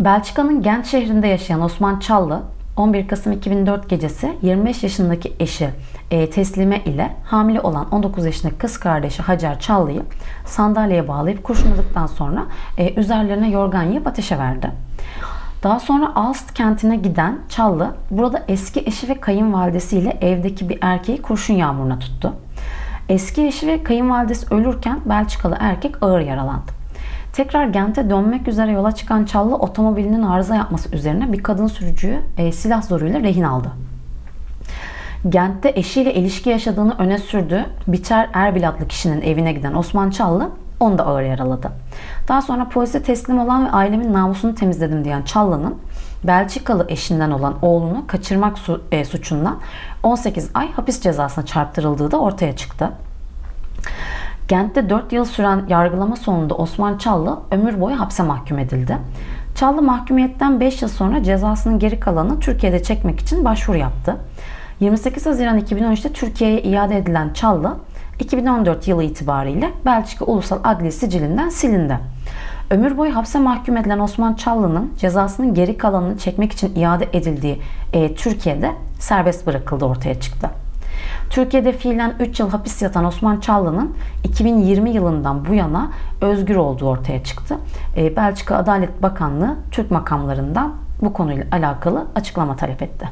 Belçika'nın 0.00 0.62
Gent 0.62 0.86
şehrinde 0.86 1.26
yaşayan 1.26 1.60
Osman 1.60 1.98
Çallı 1.98 2.42
11 2.76 3.08
Kasım 3.08 3.32
2004 3.32 3.88
gecesi 3.88 4.32
25 4.42 4.82
yaşındaki 4.82 5.34
eşi 5.40 5.70
e, 6.10 6.30
Teslime 6.30 6.84
ile 6.84 7.16
hamile 7.24 7.60
olan 7.60 7.88
19 7.90 8.26
yaşındaki 8.26 8.58
kız 8.58 8.80
kardeşi 8.80 9.22
Hacer 9.22 9.60
Çallı'yı 9.60 10.02
sandalyeye 10.46 11.08
bağlayıp 11.08 11.44
kurşunladıktan 11.44 12.06
sonra 12.06 12.46
e, 12.78 12.94
üzerlerine 12.94 13.50
yorgan 13.50 13.82
yiyip 13.82 14.06
ateşe 14.06 14.38
verdi. 14.38 14.70
Daha 15.62 15.80
sonra 15.80 16.12
Alst 16.14 16.54
kentine 16.54 16.96
giden 16.96 17.38
Çallı 17.48 17.94
burada 18.10 18.42
eski 18.48 18.80
eşi 18.80 19.08
ve 19.08 19.20
kayınvalidesiyle 19.20 20.18
evdeki 20.20 20.68
bir 20.68 20.78
erkeği 20.80 21.22
kurşun 21.22 21.54
yağmuruna 21.54 21.98
tuttu. 21.98 22.32
Eski 23.08 23.46
eşi 23.46 23.66
ve 23.66 23.82
kayınvalidesi 23.82 24.54
ölürken 24.54 25.00
Belçikalı 25.06 25.56
erkek 25.60 26.02
ağır 26.02 26.20
yaralandı. 26.20 26.72
Tekrar 27.32 27.66
Gent'e 27.66 28.10
dönmek 28.10 28.48
üzere 28.48 28.72
yola 28.72 28.92
çıkan 28.92 29.24
Çallı 29.24 29.56
otomobilinin 29.56 30.22
arıza 30.22 30.54
yapması 30.54 30.96
üzerine 30.96 31.32
bir 31.32 31.42
kadın 31.42 31.66
sürücüyü 31.66 32.20
e, 32.36 32.52
silah 32.52 32.82
zoruyla 32.82 33.20
rehin 33.20 33.42
aldı. 33.42 33.72
Gent'te 35.28 35.72
eşiyle 35.74 36.14
ilişki 36.14 36.50
yaşadığını 36.50 36.94
öne 36.98 37.18
sürdü. 37.18 37.66
Biçer 37.86 38.30
Erbil 38.32 38.68
adlı 38.68 38.88
kişinin 38.88 39.22
evine 39.22 39.52
giden 39.52 39.74
Osman 39.74 40.10
Çallı 40.10 40.50
onu 40.80 40.98
da 40.98 41.06
ağır 41.06 41.22
yaraladı. 41.22 41.70
Daha 42.28 42.42
sonra 42.42 42.68
polise 42.68 43.02
teslim 43.02 43.38
olan 43.38 43.66
ve 43.66 43.70
ailemin 43.70 44.12
namusunu 44.12 44.54
temizledim 44.54 45.04
diyen 45.04 45.22
Çallı'nın 45.22 45.78
Belçikalı 46.24 46.86
eşinden 46.88 47.30
olan 47.30 47.54
oğlunu 47.62 48.06
kaçırmak 48.06 48.58
su, 48.58 48.82
e, 48.92 49.04
suçundan 49.04 49.58
18 50.02 50.50
ay 50.54 50.72
hapis 50.72 51.00
cezasına 51.00 51.46
çarptırıldığı 51.46 52.10
da 52.10 52.20
ortaya 52.20 52.56
çıktı. 52.56 52.90
Gent'te 54.48 54.90
4 54.90 55.12
yıl 55.12 55.24
süren 55.24 55.64
yargılama 55.68 56.16
sonunda 56.16 56.54
Osman 56.54 56.98
Çallı 56.98 57.38
ömür 57.50 57.80
boyu 57.80 58.00
hapse 58.00 58.22
mahkum 58.22 58.58
edildi. 58.58 58.98
Çallı 59.54 59.82
mahkumiyetten 59.82 60.60
5 60.60 60.82
yıl 60.82 60.88
sonra 60.88 61.22
cezasının 61.22 61.78
geri 61.78 62.00
kalanını 62.00 62.40
Türkiye'de 62.40 62.82
çekmek 62.82 63.20
için 63.20 63.44
başvuru 63.44 63.76
yaptı. 63.76 64.16
28 64.80 65.26
Haziran 65.26 65.58
2013'te 65.58 66.12
Türkiye'ye 66.12 66.62
iade 66.62 66.96
edilen 66.96 67.32
Çallı 67.32 67.76
2014 68.20 68.88
yılı 68.88 69.04
itibariyle 69.04 69.70
Belçika 69.84 70.24
Ulusal 70.24 70.58
Adli 70.64 70.92
Sicilinden 70.92 71.48
silindi. 71.48 71.98
Ömür 72.70 72.96
boyu 72.98 73.16
hapse 73.16 73.38
mahkum 73.38 73.76
edilen 73.76 73.98
Osman 73.98 74.34
Çallı'nın 74.34 74.92
cezasının 74.98 75.54
geri 75.54 75.78
kalanını 75.78 76.18
çekmek 76.18 76.52
için 76.52 76.76
iade 76.76 77.08
edildiği 77.12 77.60
e, 77.92 78.14
Türkiye'de 78.14 78.72
serbest 79.00 79.46
bırakıldı 79.46 79.84
ortaya 79.84 80.20
çıktı. 80.20 80.50
Türkiye'de 81.30 81.72
fiilen 81.72 82.14
3 82.20 82.40
yıl 82.40 82.50
hapis 82.50 82.82
yatan 82.82 83.04
Osman 83.04 83.40
Çallı'nın 83.40 83.96
2020 84.24 84.90
yılından 84.90 85.44
bu 85.44 85.54
yana 85.54 85.90
özgür 86.20 86.56
olduğu 86.56 86.86
ortaya 86.86 87.24
çıktı. 87.24 87.56
E, 87.96 88.16
Belçika 88.16 88.56
Adalet 88.56 89.02
Bakanlığı 89.02 89.56
Türk 89.70 89.90
makamlarından 89.90 90.74
bu 91.02 91.12
konuyla 91.12 91.44
alakalı 91.52 92.06
açıklama 92.14 92.56
talep 92.56 92.82
etti. 92.82 93.08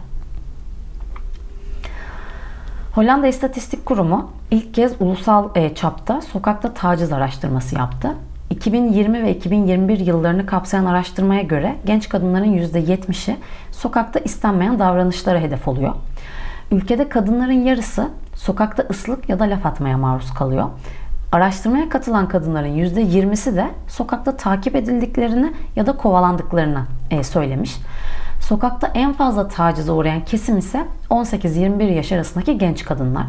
Hollanda 2.97 3.26
İstatistik 3.26 3.87
Kurumu 3.87 4.31
ilk 4.50 4.75
kez 4.75 4.93
ulusal 5.00 5.49
e, 5.55 5.75
çapta 5.75 6.21
sokakta 6.21 6.75
taciz 6.75 7.12
araştırması 7.12 7.75
yaptı. 7.75 8.15
2020 8.50 9.23
ve 9.23 9.37
2021 9.37 9.99
yıllarını 9.99 10.47
kapsayan 10.47 10.85
araştırmaya 10.85 11.43
göre 11.43 11.76
genç 11.87 12.09
kadınların 12.09 12.59
%70'i 12.59 13.37
sokakta 13.73 14.19
istenmeyen 14.19 14.79
davranışlara 14.79 15.38
hedef 15.38 15.69
oluyor. 15.69 15.95
Ülkede 16.71 17.09
kadınların 17.09 17.65
yarısı 17.65 18.09
sokakta 18.35 18.83
ıslık 18.91 19.29
ya 19.29 19.38
da 19.38 19.45
laf 19.45 19.67
atmaya 19.67 19.99
maruz 19.99 20.35
kalıyor. 20.35 20.69
Araştırmaya 21.33 21.88
katılan 21.88 22.29
kadınların 22.29 22.76
%20'si 22.76 23.57
de 23.57 23.71
sokakta 23.88 24.37
takip 24.37 24.76
edildiklerini 24.76 25.53
ya 25.76 25.87
da 25.87 25.97
kovalandıklarını 25.97 26.83
e, 27.11 27.23
söylemiş. 27.23 27.76
Sokakta 28.49 28.91
en 28.95 29.12
fazla 29.12 29.49
tacize 29.49 29.93
uğrayan 29.93 30.25
kesim 30.25 30.59
ise 30.59 30.85
18-21 31.11 31.93
yaş 31.93 32.12
arasındaki 32.12 32.59
genç 32.59 32.85
kadınlar. 32.85 33.26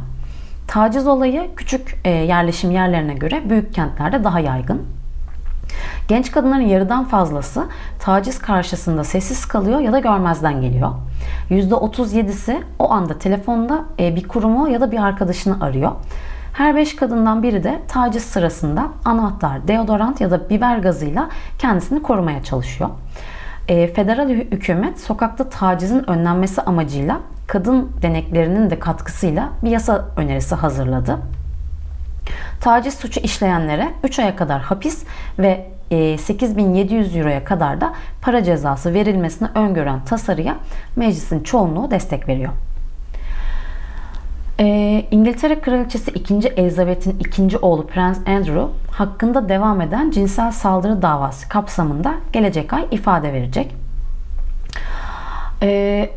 Taciz 0.67 1.07
olayı 1.07 1.55
küçük 1.55 1.99
e, 2.05 2.09
yerleşim 2.09 2.71
yerlerine 2.71 3.13
göre 3.13 3.49
büyük 3.49 3.73
kentlerde 3.73 4.23
daha 4.23 4.39
yaygın. 4.39 4.81
Genç 6.07 6.31
kadınların 6.31 6.67
yarıdan 6.67 7.05
fazlası 7.05 7.65
taciz 7.99 8.39
karşısında 8.39 9.03
sessiz 9.03 9.45
kalıyor 9.45 9.79
ya 9.79 9.91
da 9.91 9.99
görmezden 9.99 10.61
geliyor. 10.61 10.91
%37'si 11.49 12.57
o 12.79 12.91
anda 12.91 13.17
telefonda 13.17 13.85
e, 13.99 14.15
bir 14.15 14.27
kurumu 14.27 14.69
ya 14.69 14.81
da 14.81 14.91
bir 14.91 15.03
arkadaşını 15.03 15.65
arıyor. 15.65 15.91
Her 16.53 16.75
5 16.75 16.95
kadından 16.95 17.43
biri 17.43 17.63
de 17.63 17.81
taciz 17.87 18.23
sırasında 18.23 18.87
anahtar, 19.05 19.67
deodorant 19.67 20.21
ya 20.21 20.31
da 20.31 20.49
biber 20.49 20.77
gazıyla 20.77 21.29
kendisini 21.59 22.01
korumaya 22.03 22.43
çalışıyor. 22.43 22.89
E, 23.67 23.87
federal 23.87 24.29
hükümet 24.29 24.99
sokakta 24.99 25.49
tacizin 25.49 26.09
önlenmesi 26.09 26.61
amacıyla 26.61 27.19
kadın 27.47 27.91
deneklerinin 28.01 28.69
de 28.69 28.79
katkısıyla 28.79 29.49
bir 29.63 29.69
yasa 29.69 30.05
önerisi 30.17 30.55
hazırladı. 30.55 31.17
Taciz 32.61 32.93
suçu 32.93 33.19
işleyenlere 33.19 33.89
3 34.03 34.19
aya 34.19 34.35
kadar 34.35 34.61
hapis 34.61 35.03
ve 35.39 35.67
8700 35.89 37.15
e, 37.15 37.19
euroya 37.19 37.43
kadar 37.43 37.81
da 37.81 37.93
para 38.21 38.43
cezası 38.43 38.93
verilmesini 38.93 39.49
öngören 39.55 40.05
tasarıya 40.05 40.55
meclisin 40.95 41.43
çoğunluğu 41.43 41.91
destek 41.91 42.27
veriyor. 42.27 42.53
Ee, 44.59 45.05
İngiltere 45.11 45.59
Kraliçesi 45.59 46.11
2. 46.11 46.33
Elizabeth'in 46.33 47.19
ikinci 47.19 47.57
oğlu 47.57 47.87
Prens 47.87 48.17
Andrew 48.27 48.61
hakkında 48.91 49.49
devam 49.49 49.81
eden 49.81 50.11
cinsel 50.11 50.51
saldırı 50.51 51.01
davası 51.01 51.49
kapsamında 51.49 52.13
gelecek 52.33 52.73
ay 52.73 52.87
ifade 52.91 53.33
verecek. 53.33 53.75
Ee, 55.63 56.09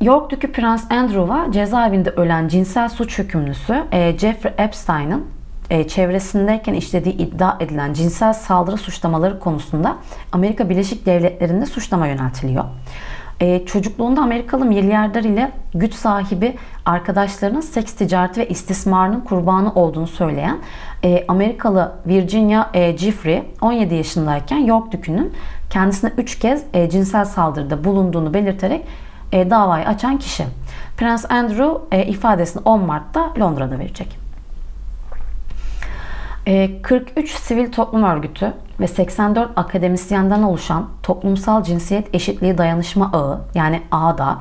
York 0.00 0.30
Dükü 0.30 0.52
Prens 0.52 0.92
Andrew'a 0.92 1.52
cezaevinde 1.52 2.10
ölen 2.10 2.48
cinsel 2.48 2.88
suç 2.88 3.18
hükümlüsü 3.18 3.84
e, 3.92 4.18
Jeffrey 4.18 4.52
Epstein'ın 4.58 5.24
e, 5.70 5.88
çevresindeyken 5.88 6.74
işlediği 6.74 7.14
iddia 7.16 7.56
edilen 7.60 7.92
cinsel 7.92 8.32
saldırı 8.32 8.76
suçlamaları 8.76 9.40
konusunda 9.40 9.96
Amerika 10.32 10.68
Birleşik 10.68 11.06
Devletleri'nde 11.06 11.66
suçlama 11.66 12.06
yöneltiliyor. 12.06 12.64
E, 13.40 13.66
çocukluğunda 13.66 14.20
Amerikalı 14.22 14.64
milyarder 14.64 15.24
ile 15.24 15.52
güç 15.74 15.94
sahibi 15.94 16.56
arkadaşlarının 16.84 17.60
seks 17.60 17.92
ticareti 17.92 18.40
ve 18.40 18.48
istismarının 18.48 19.20
kurbanı 19.20 19.72
olduğunu 19.74 20.06
söyleyen 20.06 20.58
e, 21.04 21.24
Amerikalı 21.28 21.92
Virginia 22.06 22.70
e, 22.74 22.92
Giffrey 22.92 23.42
17 23.60 23.94
yaşındayken 23.94 24.58
York 24.58 24.92
Dükü'nün 24.92 25.32
kendisine 25.70 26.12
3 26.16 26.38
kez 26.38 26.64
e, 26.74 26.90
cinsel 26.90 27.24
saldırıda 27.24 27.84
bulunduğunu 27.84 28.34
belirterek 28.34 28.84
e, 29.32 29.50
davayı 29.50 29.86
açan 29.86 30.18
kişi. 30.18 30.44
Prens 30.96 31.30
Andrew 31.30 31.96
e, 31.96 32.06
ifadesini 32.06 32.62
10 32.64 32.80
Mart'ta 32.80 33.32
Londra'da 33.40 33.78
verecek. 33.78 34.25
43 36.46 37.34
ee, 37.34 37.38
sivil 37.38 37.72
toplum 37.72 38.02
örgütü 38.02 38.52
ve 38.80 38.86
84 38.86 39.50
akademisyenden 39.56 40.42
oluşan 40.42 40.88
Toplumsal 41.02 41.62
Cinsiyet 41.62 42.14
Eşitliği 42.14 42.58
Dayanışma 42.58 43.10
Ağı 43.12 43.40
yani 43.54 43.82
ADA 43.90 44.38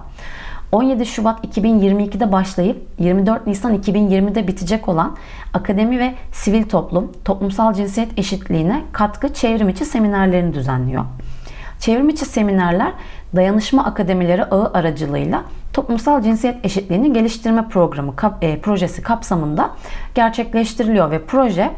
17 0.71 1.05
Şubat 1.05 1.45
2022'de 1.45 2.31
başlayıp 2.31 2.87
24 2.99 3.47
Nisan 3.47 3.75
2020'de 3.77 4.47
bitecek 4.47 4.89
olan 4.89 5.15
akademi 5.53 5.99
ve 5.99 6.13
sivil 6.31 6.63
toplum, 6.63 7.11
toplumsal 7.25 7.73
cinsiyet 7.73 8.19
eşitliğine 8.19 8.83
katkı 8.91 9.33
çevrim 9.33 9.69
içi 9.69 9.85
seminerlerini 9.85 10.53
düzenliyor. 10.53 11.05
Çevrim 11.79 12.09
içi 12.09 12.25
seminerler 12.25 12.91
dayanışma 13.35 13.85
akademileri 13.85 14.43
ağı 14.43 14.71
aracılığıyla 14.73 15.43
toplumsal 15.73 16.21
cinsiyet 16.21 16.65
eşitliğini 16.65 17.13
geliştirme 17.13 17.67
programı 17.69 18.13
e, 18.41 18.59
projesi 18.59 19.01
kapsamında 19.01 19.69
gerçekleştiriliyor 20.15 21.11
ve 21.11 21.25
proje 21.25 21.71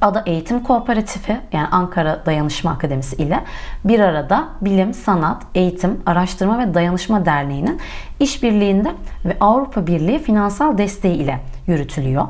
Ada 0.00 0.22
Eğitim 0.26 0.62
Kooperatifi 0.62 1.40
yani 1.52 1.68
Ankara 1.68 2.26
Dayanışma 2.26 2.70
Akademisi 2.70 3.16
ile 3.16 3.40
bir 3.84 4.00
arada 4.00 4.48
Bilim, 4.60 4.94
Sanat, 4.94 5.42
Eğitim, 5.54 6.02
Araştırma 6.06 6.58
ve 6.58 6.74
Dayanışma 6.74 7.24
Derneği'nin 7.24 7.80
işbirliğinde 8.20 8.92
ve 9.24 9.36
Avrupa 9.40 9.86
Birliği 9.86 10.18
finansal 10.18 10.78
desteği 10.78 11.14
ile 11.14 11.40
yürütülüyor. 11.66 12.26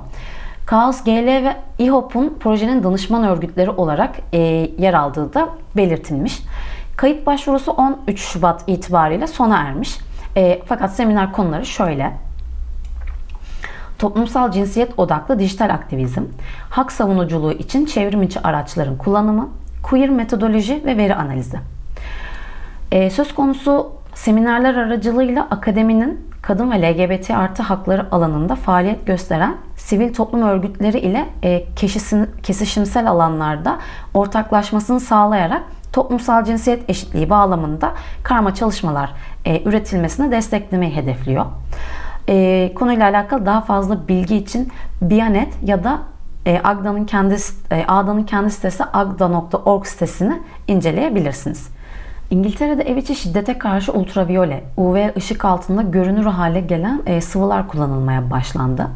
Kaos 0.67 1.05
GL 1.05 1.27
ve 1.27 1.57
İHOP'un 1.79 2.37
projenin 2.41 2.83
danışman 2.83 3.25
örgütleri 3.25 3.71
olarak 3.71 4.17
e, 4.33 4.39
yer 4.79 4.95
aldığı 4.95 5.35
da 5.35 5.49
belirtilmiş. 5.77 6.43
Kayıt 6.97 7.27
başvurusu 7.27 7.73
13 7.73 8.21
Şubat 8.21 8.65
itibariyle 8.67 9.27
sona 9.27 9.57
ermiş. 9.57 9.99
E, 10.37 10.63
fakat 10.67 10.95
seminer 10.95 11.33
konuları 11.33 11.67
şöyle 11.67 12.13
toplumsal 14.05 14.51
cinsiyet 14.51 14.99
odaklı 14.99 15.39
dijital 15.39 15.71
aktivizm, 15.71 16.23
hak 16.71 16.93
savunuculuğu 16.93 17.53
için 17.53 17.87
çevrim 17.87 18.23
içi 18.23 18.41
araçların 18.41 18.99
kullanımı, 18.99 19.49
queer 19.83 20.09
metodoloji 20.09 20.83
ve 20.85 20.97
veri 20.97 21.15
analizi. 21.15 21.59
Ee, 22.93 23.11
söz 23.11 23.35
konusu 23.35 23.93
seminerler 24.15 24.75
aracılığıyla 24.75 25.47
akademinin 25.51 26.21
kadın 26.43 26.71
ve 26.71 26.83
LGBT 26.83 27.31
artı 27.31 27.63
hakları 27.63 28.07
alanında 28.13 28.55
faaliyet 28.55 29.07
gösteren 29.07 29.57
sivil 29.77 30.15
toplum 30.15 30.43
örgütleri 30.43 30.99
ile 30.99 31.29
e, 31.43 31.65
keşisin, 31.77 32.31
kesişimsel 32.43 33.11
alanlarda 33.11 33.79
ortaklaşmasını 34.15 35.01
sağlayarak 35.01 35.63
toplumsal 35.93 36.45
cinsiyet 36.45 36.91
eşitliği 36.91 37.31
bağlamında 37.31 37.93
karma 38.23 38.55
çalışmalar 38.55 39.11
e, 39.45 39.63
üretilmesine 39.63 40.31
desteklemeyi 40.31 40.97
hedefliyor 40.97 41.47
e, 42.29 42.73
konuyla 42.75 43.09
alakalı 43.09 43.47
daha 43.47 43.61
fazla 43.61 44.09
bilgi 44.09 44.37
için 44.37 44.73
Bianet 45.03 45.53
ya 45.65 45.85
da 45.85 45.99
e, 46.47 46.61
Agda'nın 46.65 47.05
kendi 47.05 47.37
e, 47.71 47.85
Ağda'nın 47.89 48.23
kendi 48.23 48.51
sitesi 48.51 48.85
agda.org 48.93 49.87
sitesini 49.87 50.41
inceleyebilirsiniz. 50.69 51.69
İngiltere'de 52.31 52.83
ev 52.83 52.97
içi 52.97 53.15
şiddete 53.15 53.59
karşı 53.59 53.93
ultraviyole, 53.93 54.65
UV 54.77 55.09
ışık 55.17 55.45
altında 55.45 55.83
görünür 55.83 56.25
hale 56.25 56.61
gelen 56.61 57.03
e, 57.07 57.21
sıvılar 57.21 57.69
kullanılmaya 57.69 58.31
başlandı. 58.31 58.87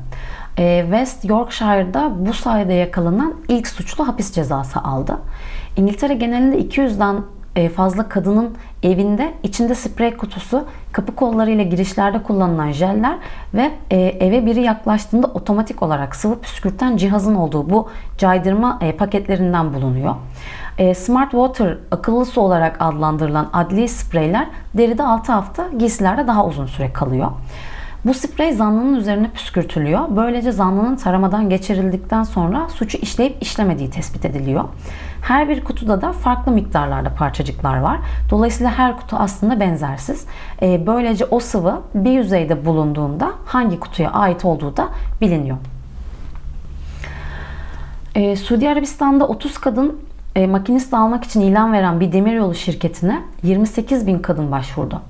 E, 0.58 0.80
West 0.82 1.24
Yorkshire'da 1.24 2.26
bu 2.26 2.32
sayede 2.32 2.72
yakalanan 2.72 3.34
ilk 3.48 3.68
suçlu 3.68 4.08
hapis 4.08 4.32
cezası 4.32 4.80
aldı. 4.80 5.18
İngiltere 5.76 6.14
genelinde 6.14 6.60
200'den 6.60 7.14
e, 7.14 7.20
fazla 7.68 8.08
kadının 8.08 8.56
evinde 8.82 9.34
içinde 9.42 9.74
sprey 9.74 10.16
kutusu, 10.16 10.64
kapı 10.92 11.14
kollarıyla 11.14 11.64
girişlerde 11.64 12.22
kullanılan 12.22 12.72
jeller 12.72 13.16
ve 13.54 13.70
e, 13.90 13.96
eve 13.96 14.46
biri 14.46 14.62
yaklaştığında 14.62 15.26
otomatik 15.26 15.82
olarak 15.82 16.16
sıvı 16.16 16.40
püskürten 16.40 16.96
cihazın 16.96 17.34
olduğu 17.34 17.70
bu 17.70 17.88
caydırma 18.18 18.78
e, 18.80 18.92
paketlerinden 18.92 19.74
bulunuyor. 19.74 20.14
Smart 20.96 21.30
Water 21.30 21.78
akıllı 21.90 22.26
su 22.26 22.40
olarak 22.40 22.76
adlandırılan 22.80 23.50
adli 23.52 23.88
spreyler 23.88 24.46
deride 24.74 25.02
6 25.02 25.32
hafta 25.32 25.68
giysilerde 25.78 26.26
daha 26.26 26.46
uzun 26.46 26.66
süre 26.66 26.92
kalıyor. 26.92 27.30
Bu 28.04 28.14
sprey 28.14 28.52
zanlının 28.52 28.94
üzerine 28.94 29.30
püskürtülüyor. 29.30 30.00
Böylece 30.16 30.52
zanlının 30.52 30.96
taramadan 30.96 31.50
geçirildikten 31.50 32.22
sonra 32.22 32.68
suçu 32.68 32.98
işleyip 32.98 33.42
işlemediği 33.42 33.90
tespit 33.90 34.24
ediliyor. 34.24 34.64
Her 35.22 35.48
bir 35.48 35.64
kutuda 35.64 36.00
da 36.00 36.12
farklı 36.12 36.52
miktarlarda 36.52 37.14
parçacıklar 37.14 37.78
var. 37.78 37.98
Dolayısıyla 38.30 38.78
her 38.78 38.96
kutu 38.96 39.16
aslında 39.16 39.60
benzersiz. 39.60 40.26
Ee, 40.62 40.86
böylece 40.86 41.24
o 41.24 41.40
sıvı 41.40 41.82
bir 41.94 42.10
yüzeyde 42.10 42.64
bulunduğunda 42.64 43.32
hangi 43.44 43.80
kutuya 43.80 44.10
ait 44.10 44.44
olduğu 44.44 44.76
da 44.76 44.88
biliniyor. 45.20 45.56
Ee, 48.14 48.36
Suudi 48.36 48.68
Arabistan'da 48.68 49.28
30 49.28 49.58
kadın 49.58 50.00
e, 50.36 50.46
makinist 50.46 50.94
almak 50.94 51.24
için 51.24 51.40
ilan 51.40 51.72
veren 51.72 52.00
bir 52.00 52.12
demiryolu 52.12 52.54
şirketine 52.54 53.22
28 53.42 54.06
bin 54.06 54.18
kadın 54.18 54.52
başvurdu. 54.52 55.00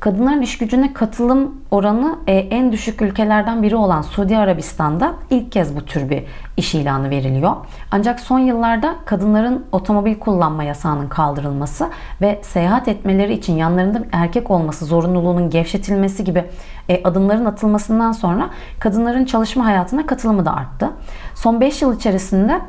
Kadınların 0.00 0.42
iş 0.42 0.58
gücüne 0.58 0.92
katılım 0.92 1.54
oranı 1.70 2.18
e, 2.26 2.32
en 2.32 2.72
düşük 2.72 3.02
ülkelerden 3.02 3.62
biri 3.62 3.76
olan 3.76 4.02
Suudi 4.02 4.36
Arabistan'da 4.36 5.14
ilk 5.30 5.52
kez 5.52 5.76
bu 5.76 5.80
tür 5.84 6.10
bir 6.10 6.24
iş 6.56 6.74
ilanı 6.74 7.10
veriliyor. 7.10 7.56
Ancak 7.90 8.20
son 8.20 8.38
yıllarda 8.38 8.94
kadınların 9.04 9.66
otomobil 9.72 10.18
kullanma 10.18 10.64
yasağının 10.64 11.08
kaldırılması 11.08 11.88
ve 12.20 12.40
seyahat 12.42 12.88
etmeleri 12.88 13.32
için 13.32 13.56
yanlarında 13.56 14.02
erkek 14.12 14.50
olması 14.50 14.84
zorunluluğunun 14.84 15.50
gevşetilmesi 15.50 16.24
gibi 16.24 16.44
e, 16.88 17.02
adımların 17.02 17.44
atılmasından 17.44 18.12
sonra 18.12 18.50
kadınların 18.78 19.24
çalışma 19.24 19.66
hayatına 19.66 20.06
katılımı 20.06 20.44
da 20.44 20.54
arttı. 20.56 20.90
Son 21.34 21.60
5 21.60 21.82
yıl 21.82 21.96
içerisinde 21.96 22.60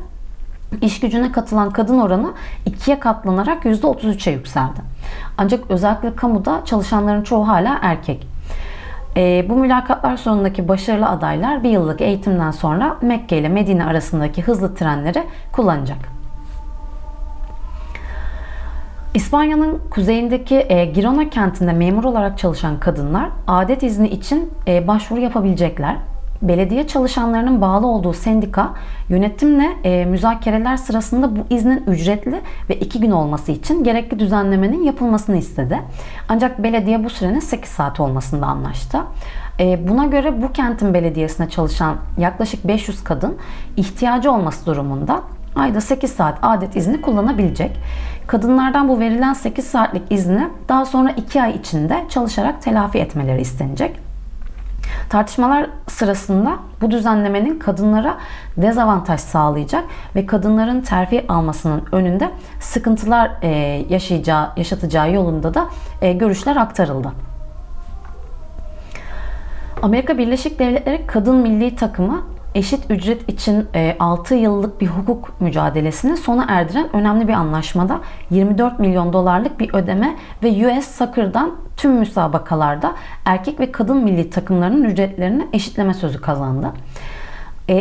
iş 0.82 1.00
gücüne 1.00 1.32
katılan 1.32 1.70
kadın 1.70 2.00
oranı 2.00 2.32
ikiye 2.66 3.00
katlanarak 3.00 3.66
%33'e 3.66 4.34
yükseldi. 4.34 4.80
Ancak 5.38 5.72
özellikle 5.72 6.16
kamuda 6.16 6.62
çalışanların 6.66 7.24
çoğu 7.24 7.48
hala 7.48 7.80
erkek. 7.82 8.28
E, 9.18 9.46
bu 9.50 9.56
mülakatlar 9.56 10.18
sonundaki 10.18 10.68
başarılı 10.68 11.08
adaylar 11.08 11.64
bir 11.64 11.70
yıllık 11.70 12.02
eğitimden 12.02 12.52
sonra 12.52 12.98
Mekke 13.02 13.38
ile 13.38 13.50
Medine 13.50 13.86
arasındaki 13.86 14.42
hızlı 14.42 14.76
trenleri 14.76 15.24
kullanacak. 15.52 15.98
İspanya'nın 19.14 19.82
kuzeyindeki 19.90 20.66
e, 20.70 20.86
Girona 20.86 21.30
kentinde 21.30 21.74
memur 21.74 22.04
olarak 22.04 22.38
çalışan 22.38 22.80
kadınlar 22.80 23.30
adet 23.48 23.84
izni 23.84 24.08
için 24.08 24.54
e, 24.68 24.88
başvuru 24.88 25.20
yapabilecekler. 25.20 25.96
Belediye 26.42 26.88
çalışanlarının 26.88 27.62
bağlı 27.62 27.88
olduğu 27.88 28.14
sendika 28.14 28.74
yönetimle 29.10 29.70
e, 29.84 30.06
müzakereler 30.06 30.78
sırasında 30.78 31.36
bu 31.36 31.40
iznin 31.50 31.84
ücretli 31.88 32.42
ve 32.70 32.76
iki 32.76 33.00
gün 33.00 33.12
olması 33.12 33.52
için 33.52 33.84
gerekli 33.84 34.20
düzenlemenin 34.20 34.84
yapılmasını 34.84 35.38
istedi. 35.38 35.80
Ancak 36.30 36.64
belediye 36.64 37.04
bu 37.04 37.10
sürenin 37.10 37.40
8 37.40 37.72
saat 37.72 38.00
olmasında 38.00 38.46
anlaştı. 38.46 38.98
E, 39.60 39.88
buna 39.88 40.06
göre 40.06 40.42
bu 40.42 40.52
kentin 40.52 40.94
belediyesine 40.94 41.50
çalışan 41.50 41.96
yaklaşık 42.18 42.68
500 42.68 43.04
kadın 43.04 43.38
ihtiyacı 43.78 44.32
olması 44.32 44.66
durumunda 44.66 45.22
ayda 45.56 45.82
8 45.82 46.12
saat 46.12 46.38
adet 46.42 46.76
izni 46.76 47.02
kullanabilecek. 47.02 47.72
Kadınlardan 48.28 48.90
bu 48.90 49.00
verilen 49.00 49.34
8 49.34 49.66
saatlik 49.66 50.04
izni 50.10 50.48
daha 50.70 50.86
sonra 50.86 51.12
2 51.12 51.42
ay 51.42 51.56
içinde 51.56 52.06
çalışarak 52.10 52.62
telafi 52.62 53.00
etmeleri 53.00 53.42
istenecek. 53.42 54.11
Tartışmalar 55.12 55.70
sırasında 55.88 56.58
bu 56.82 56.92
düzenlemenin 56.92 57.60
kadınlara 57.60 58.18
dezavantaj 58.58 59.20
sağlayacak 59.20 59.84
ve 60.16 60.26
kadınların 60.26 60.82
terfi 60.82 61.26
almasının 61.28 61.84
önünde 61.92 62.32
sıkıntılar 62.60 63.32
e, 63.42 63.48
yaşayacağı, 63.90 64.50
yaşatacağı 64.58 65.14
yolunda 65.14 65.54
da 65.54 65.68
e, 66.02 66.14
görüşler 66.14 66.56
aktarıldı. 66.56 67.12
Amerika 69.82 70.18
Birleşik 70.18 70.60
Devletleri 70.60 71.08
Kadın 71.08 71.36
Milli 71.36 71.76
Takımı 71.76 72.22
eşit 72.56 72.92
ücret 72.92 73.30
için 73.30 73.68
6 74.00 74.36
e, 74.36 74.38
yıllık 74.38 74.82
bir 74.82 74.88
hukuk 74.88 75.42
mücadelesini 75.42 76.18
sona 76.18 76.46
erdiren 76.50 76.96
önemli 76.96 77.28
bir 77.28 77.34
anlaşmada 77.34 78.00
24 78.30 78.80
milyon 78.80 79.14
dolarlık 79.14 79.60
bir 79.60 79.74
ödeme 79.74 80.16
ve 80.44 80.50
US 80.68 80.88
Soccer'dan 80.88 81.52
tüm 81.82 81.92
müsabakalarda 81.92 82.96
erkek 83.26 83.60
ve 83.60 83.72
kadın 83.72 83.98
milli 83.98 84.30
takımlarının 84.30 84.84
ücretlerini 84.84 85.48
eşitleme 85.54 85.94
sözü 85.94 86.22
kazandı. 86.22 86.72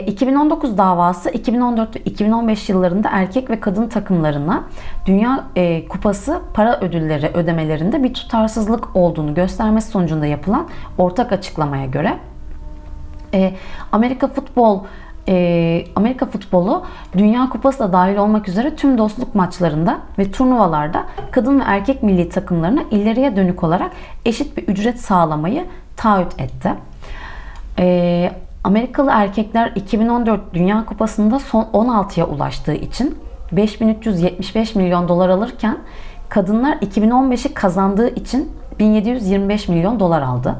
2019 0.06 0.74
e, 0.74 0.78
davası 0.78 1.30
2014 1.30 1.96
ve 1.96 2.00
2015 2.00 2.68
yıllarında 2.68 3.08
erkek 3.12 3.50
ve 3.50 3.60
kadın 3.60 3.88
takımlarına 3.88 4.64
Dünya 5.06 5.44
e, 5.56 5.88
Kupası 5.88 6.40
para 6.54 6.80
ödülleri 6.80 7.26
ödemelerinde 7.26 8.02
bir 8.02 8.14
tutarsızlık 8.14 8.96
olduğunu 8.96 9.34
göstermesi 9.34 9.90
sonucunda 9.90 10.26
yapılan 10.26 10.68
ortak 10.98 11.32
açıklamaya 11.32 11.86
göre 11.86 12.18
e, 13.34 13.52
Amerika 13.92 14.28
futbol 14.28 14.80
e, 15.30 15.84
Amerika 15.96 16.26
futbolu 16.26 16.84
Dünya 17.18 17.48
Kupası 17.48 17.78
da 17.78 17.92
dahil 17.92 18.16
olmak 18.16 18.48
üzere 18.48 18.76
tüm 18.76 18.98
dostluk 18.98 19.34
maçlarında 19.34 19.98
ve 20.18 20.30
turnuvalarda 20.30 21.04
kadın 21.30 21.60
ve 21.60 21.64
erkek 21.66 22.02
milli 22.02 22.28
takımlarına 22.28 22.82
ileriye 22.90 23.36
dönük 23.36 23.64
olarak 23.64 23.92
eşit 24.24 24.56
bir 24.56 24.62
ücret 24.68 25.00
sağlamayı 25.00 25.64
taahhüt 25.96 26.40
etti. 26.40 26.72
E, 27.78 28.32
Amerikalı 28.64 29.10
erkekler 29.10 29.72
2014 29.74 30.54
Dünya 30.54 30.84
Kupası'nda 30.84 31.38
son 31.38 31.62
16'ya 31.62 32.26
ulaştığı 32.26 32.74
için 32.74 33.18
5375 33.52 34.74
milyon 34.74 35.08
dolar 35.08 35.28
alırken 35.28 35.78
kadınlar 36.28 36.76
2015'i 36.76 37.54
kazandığı 37.54 38.14
için 38.14 38.52
1725 38.78 39.68
milyon 39.68 40.00
dolar 40.00 40.22
aldı. 40.22 40.56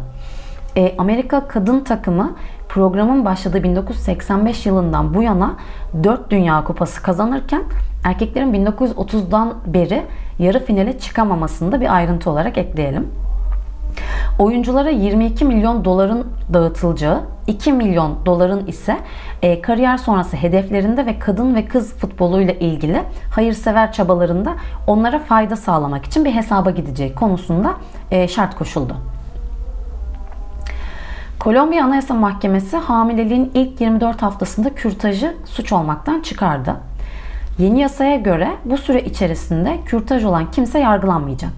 E, 0.77 0.95
Amerika 0.99 1.49
kadın 1.49 1.81
takımı 1.81 2.37
programın 2.75 3.25
başladığı 3.25 3.63
1985 3.63 4.67
yılından 4.67 5.15
bu 5.15 5.23
yana 5.23 5.57
4 6.05 6.31
Dünya 6.31 6.65
Kupası 6.65 7.03
kazanırken 7.03 7.63
erkeklerin 8.05 8.67
1930'dan 8.67 9.55
beri 9.67 10.03
yarı 10.39 10.65
finale 10.65 10.99
çıkamamasını 10.99 11.81
bir 11.81 11.95
ayrıntı 11.95 12.31
olarak 12.31 12.59
ekleyelim. 12.59 13.09
Oyunculara 14.39 14.91
22 14.91 15.45
milyon 15.45 15.85
doların 15.85 16.27
dağıtılacağı, 16.53 17.21
2 17.47 17.73
milyon 17.73 18.27
doların 18.27 18.67
ise 18.67 18.97
e, 19.43 19.61
kariyer 19.61 19.97
sonrası 19.97 20.37
hedeflerinde 20.37 21.07
ve 21.07 21.19
kadın 21.19 21.55
ve 21.55 21.65
kız 21.65 21.95
futboluyla 21.95 22.55
ilgili 22.55 23.03
hayırsever 23.35 23.93
çabalarında 23.93 24.55
onlara 24.87 25.19
fayda 25.19 25.57
sağlamak 25.57 26.05
için 26.05 26.25
bir 26.25 26.35
hesaba 26.35 26.71
gideceği 26.71 27.15
konusunda 27.15 27.75
e, 28.11 28.29
şart 28.29 28.55
koşuldu. 28.55 28.97
Kolombiya 31.41 31.85
Anayasa 31.85 32.15
Mahkemesi 32.15 32.77
hamileliğin 32.77 33.51
ilk 33.55 33.81
24 33.81 34.23
haftasında 34.23 34.75
kürtajı 34.75 35.37
suç 35.45 35.73
olmaktan 35.73 36.21
çıkardı. 36.21 36.77
Yeni 37.59 37.81
yasaya 37.81 38.17
göre 38.17 38.51
bu 38.65 38.79
süre 38.79 39.01
içerisinde 39.03 39.79
kürtaj 39.87 40.25
olan 40.25 40.51
kimse 40.51 40.79
yargılanmayacak. 40.79 41.53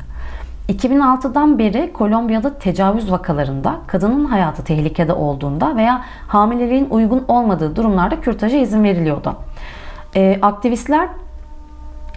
2006'dan 0.68 1.58
beri 1.58 1.92
Kolombiya'da 1.92 2.58
tecavüz 2.58 3.12
vakalarında 3.12 3.76
kadının 3.86 4.24
hayatı 4.24 4.64
tehlikede 4.64 5.12
olduğunda 5.12 5.76
veya 5.76 6.02
hamileliğin 6.28 6.90
uygun 6.90 7.24
olmadığı 7.28 7.76
durumlarda 7.76 8.20
kürtaja 8.20 8.58
izin 8.58 8.84
veriliyordu. 8.84 9.36
E, 10.16 10.38
aktivistler 10.42 11.08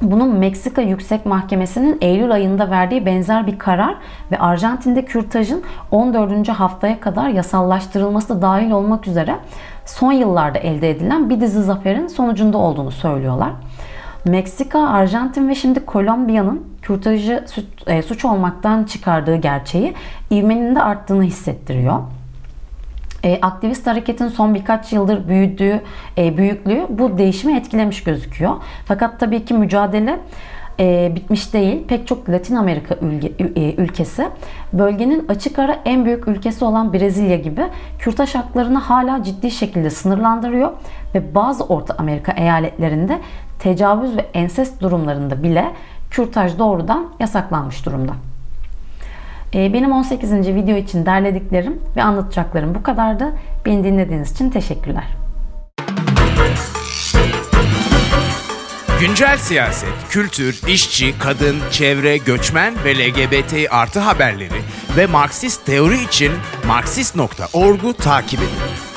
bunun 0.01 0.36
Meksika 0.36 0.81
Yüksek 0.81 1.25
Mahkemesi'nin 1.25 1.97
Eylül 2.01 2.31
ayında 2.31 2.69
verdiği 2.69 3.05
benzer 3.05 3.47
bir 3.47 3.60
karar 3.60 3.95
ve 4.31 4.38
Arjantin'de 4.39 5.05
kürtajın 5.05 5.63
14. 5.91 6.49
haftaya 6.49 6.99
kadar 6.99 7.29
yasallaştırılması 7.29 8.29
da 8.29 8.41
dahil 8.41 8.71
olmak 8.71 9.08
üzere 9.08 9.36
son 9.86 10.12
yıllarda 10.12 10.60
elde 10.60 10.89
edilen 10.89 11.29
bir 11.29 11.41
dizi 11.41 11.63
zaferin 11.63 12.08
sonucunda 12.08 12.58
olduğunu 12.58 12.91
söylüyorlar. 12.91 13.51
Meksika, 14.25 14.88
Arjantin 14.88 15.49
ve 15.49 15.55
şimdi 15.55 15.86
Kolombiya'nın 15.86 16.63
kürtajı 16.81 17.45
e, 17.88 18.01
suç 18.01 18.25
olmaktan 18.25 18.84
çıkardığı 18.84 19.36
gerçeği 19.36 19.93
ivmenin 20.31 20.75
de 20.75 20.81
arttığını 20.81 21.23
hissettiriyor. 21.23 21.99
E, 23.25 23.39
aktivist 23.41 23.88
hareketin 23.88 24.27
son 24.27 24.55
birkaç 24.55 24.93
yıldır 24.93 25.27
büyüdüğü 25.27 25.81
e, 26.17 26.38
büyüklüğü 26.38 26.85
bu 26.89 27.17
değişimi 27.17 27.57
etkilemiş 27.57 28.03
gözüküyor. 28.03 28.55
Fakat 28.85 29.19
tabii 29.19 29.45
ki 29.45 29.53
mücadele 29.53 30.19
e, 30.79 31.11
bitmiş 31.15 31.53
değil. 31.53 31.88
Pek 31.88 32.07
çok 32.07 32.29
Latin 32.29 32.55
Amerika 32.55 32.95
ülke, 32.95 33.27
e, 33.55 33.75
ülkesi 33.75 34.27
bölgenin 34.73 35.25
açık 35.27 35.59
ara 35.59 35.77
en 35.85 36.05
büyük 36.05 36.27
ülkesi 36.27 36.65
olan 36.65 36.93
Brezilya 36.93 37.38
gibi 37.38 37.61
kürtaj 37.99 38.35
haklarını 38.35 38.77
hala 38.77 39.23
ciddi 39.23 39.51
şekilde 39.51 39.89
sınırlandırıyor 39.89 40.71
ve 41.15 41.35
bazı 41.35 41.63
Orta 41.63 41.95
Amerika 41.97 42.31
eyaletlerinde 42.31 43.19
tecavüz 43.59 44.17
ve 44.17 44.25
ensest 44.33 44.81
durumlarında 44.81 45.43
bile 45.43 45.71
kürtaj 46.11 46.59
doğrudan 46.59 47.07
yasaklanmış 47.19 47.85
durumda. 47.85 48.13
Ee, 49.55 49.73
benim 49.73 49.91
18. 49.91 50.31
video 50.33 50.77
için 50.77 51.05
derlediklerim 51.05 51.81
ve 51.95 52.03
anlatacaklarım 52.03 52.75
bu 52.75 52.83
kadardı. 52.83 53.33
Beni 53.65 53.83
dinlediğiniz 53.83 54.31
için 54.31 54.49
teşekkürler. 54.49 55.03
Güncel 58.99 59.37
siyaset, 59.37 59.93
kültür, 60.09 60.61
işçi, 60.67 61.19
kadın, 61.19 61.55
çevre, 61.71 62.17
göçmen 62.17 62.73
ve 62.85 62.95
LGBT 62.95 63.53
artı 63.71 63.99
haberleri 63.99 64.61
ve 64.97 65.05
Marksist 65.05 65.65
teori 65.65 66.03
için 66.03 66.31
Marksist.org'u 66.67 67.93
takip 67.93 68.39
edin. 68.39 68.94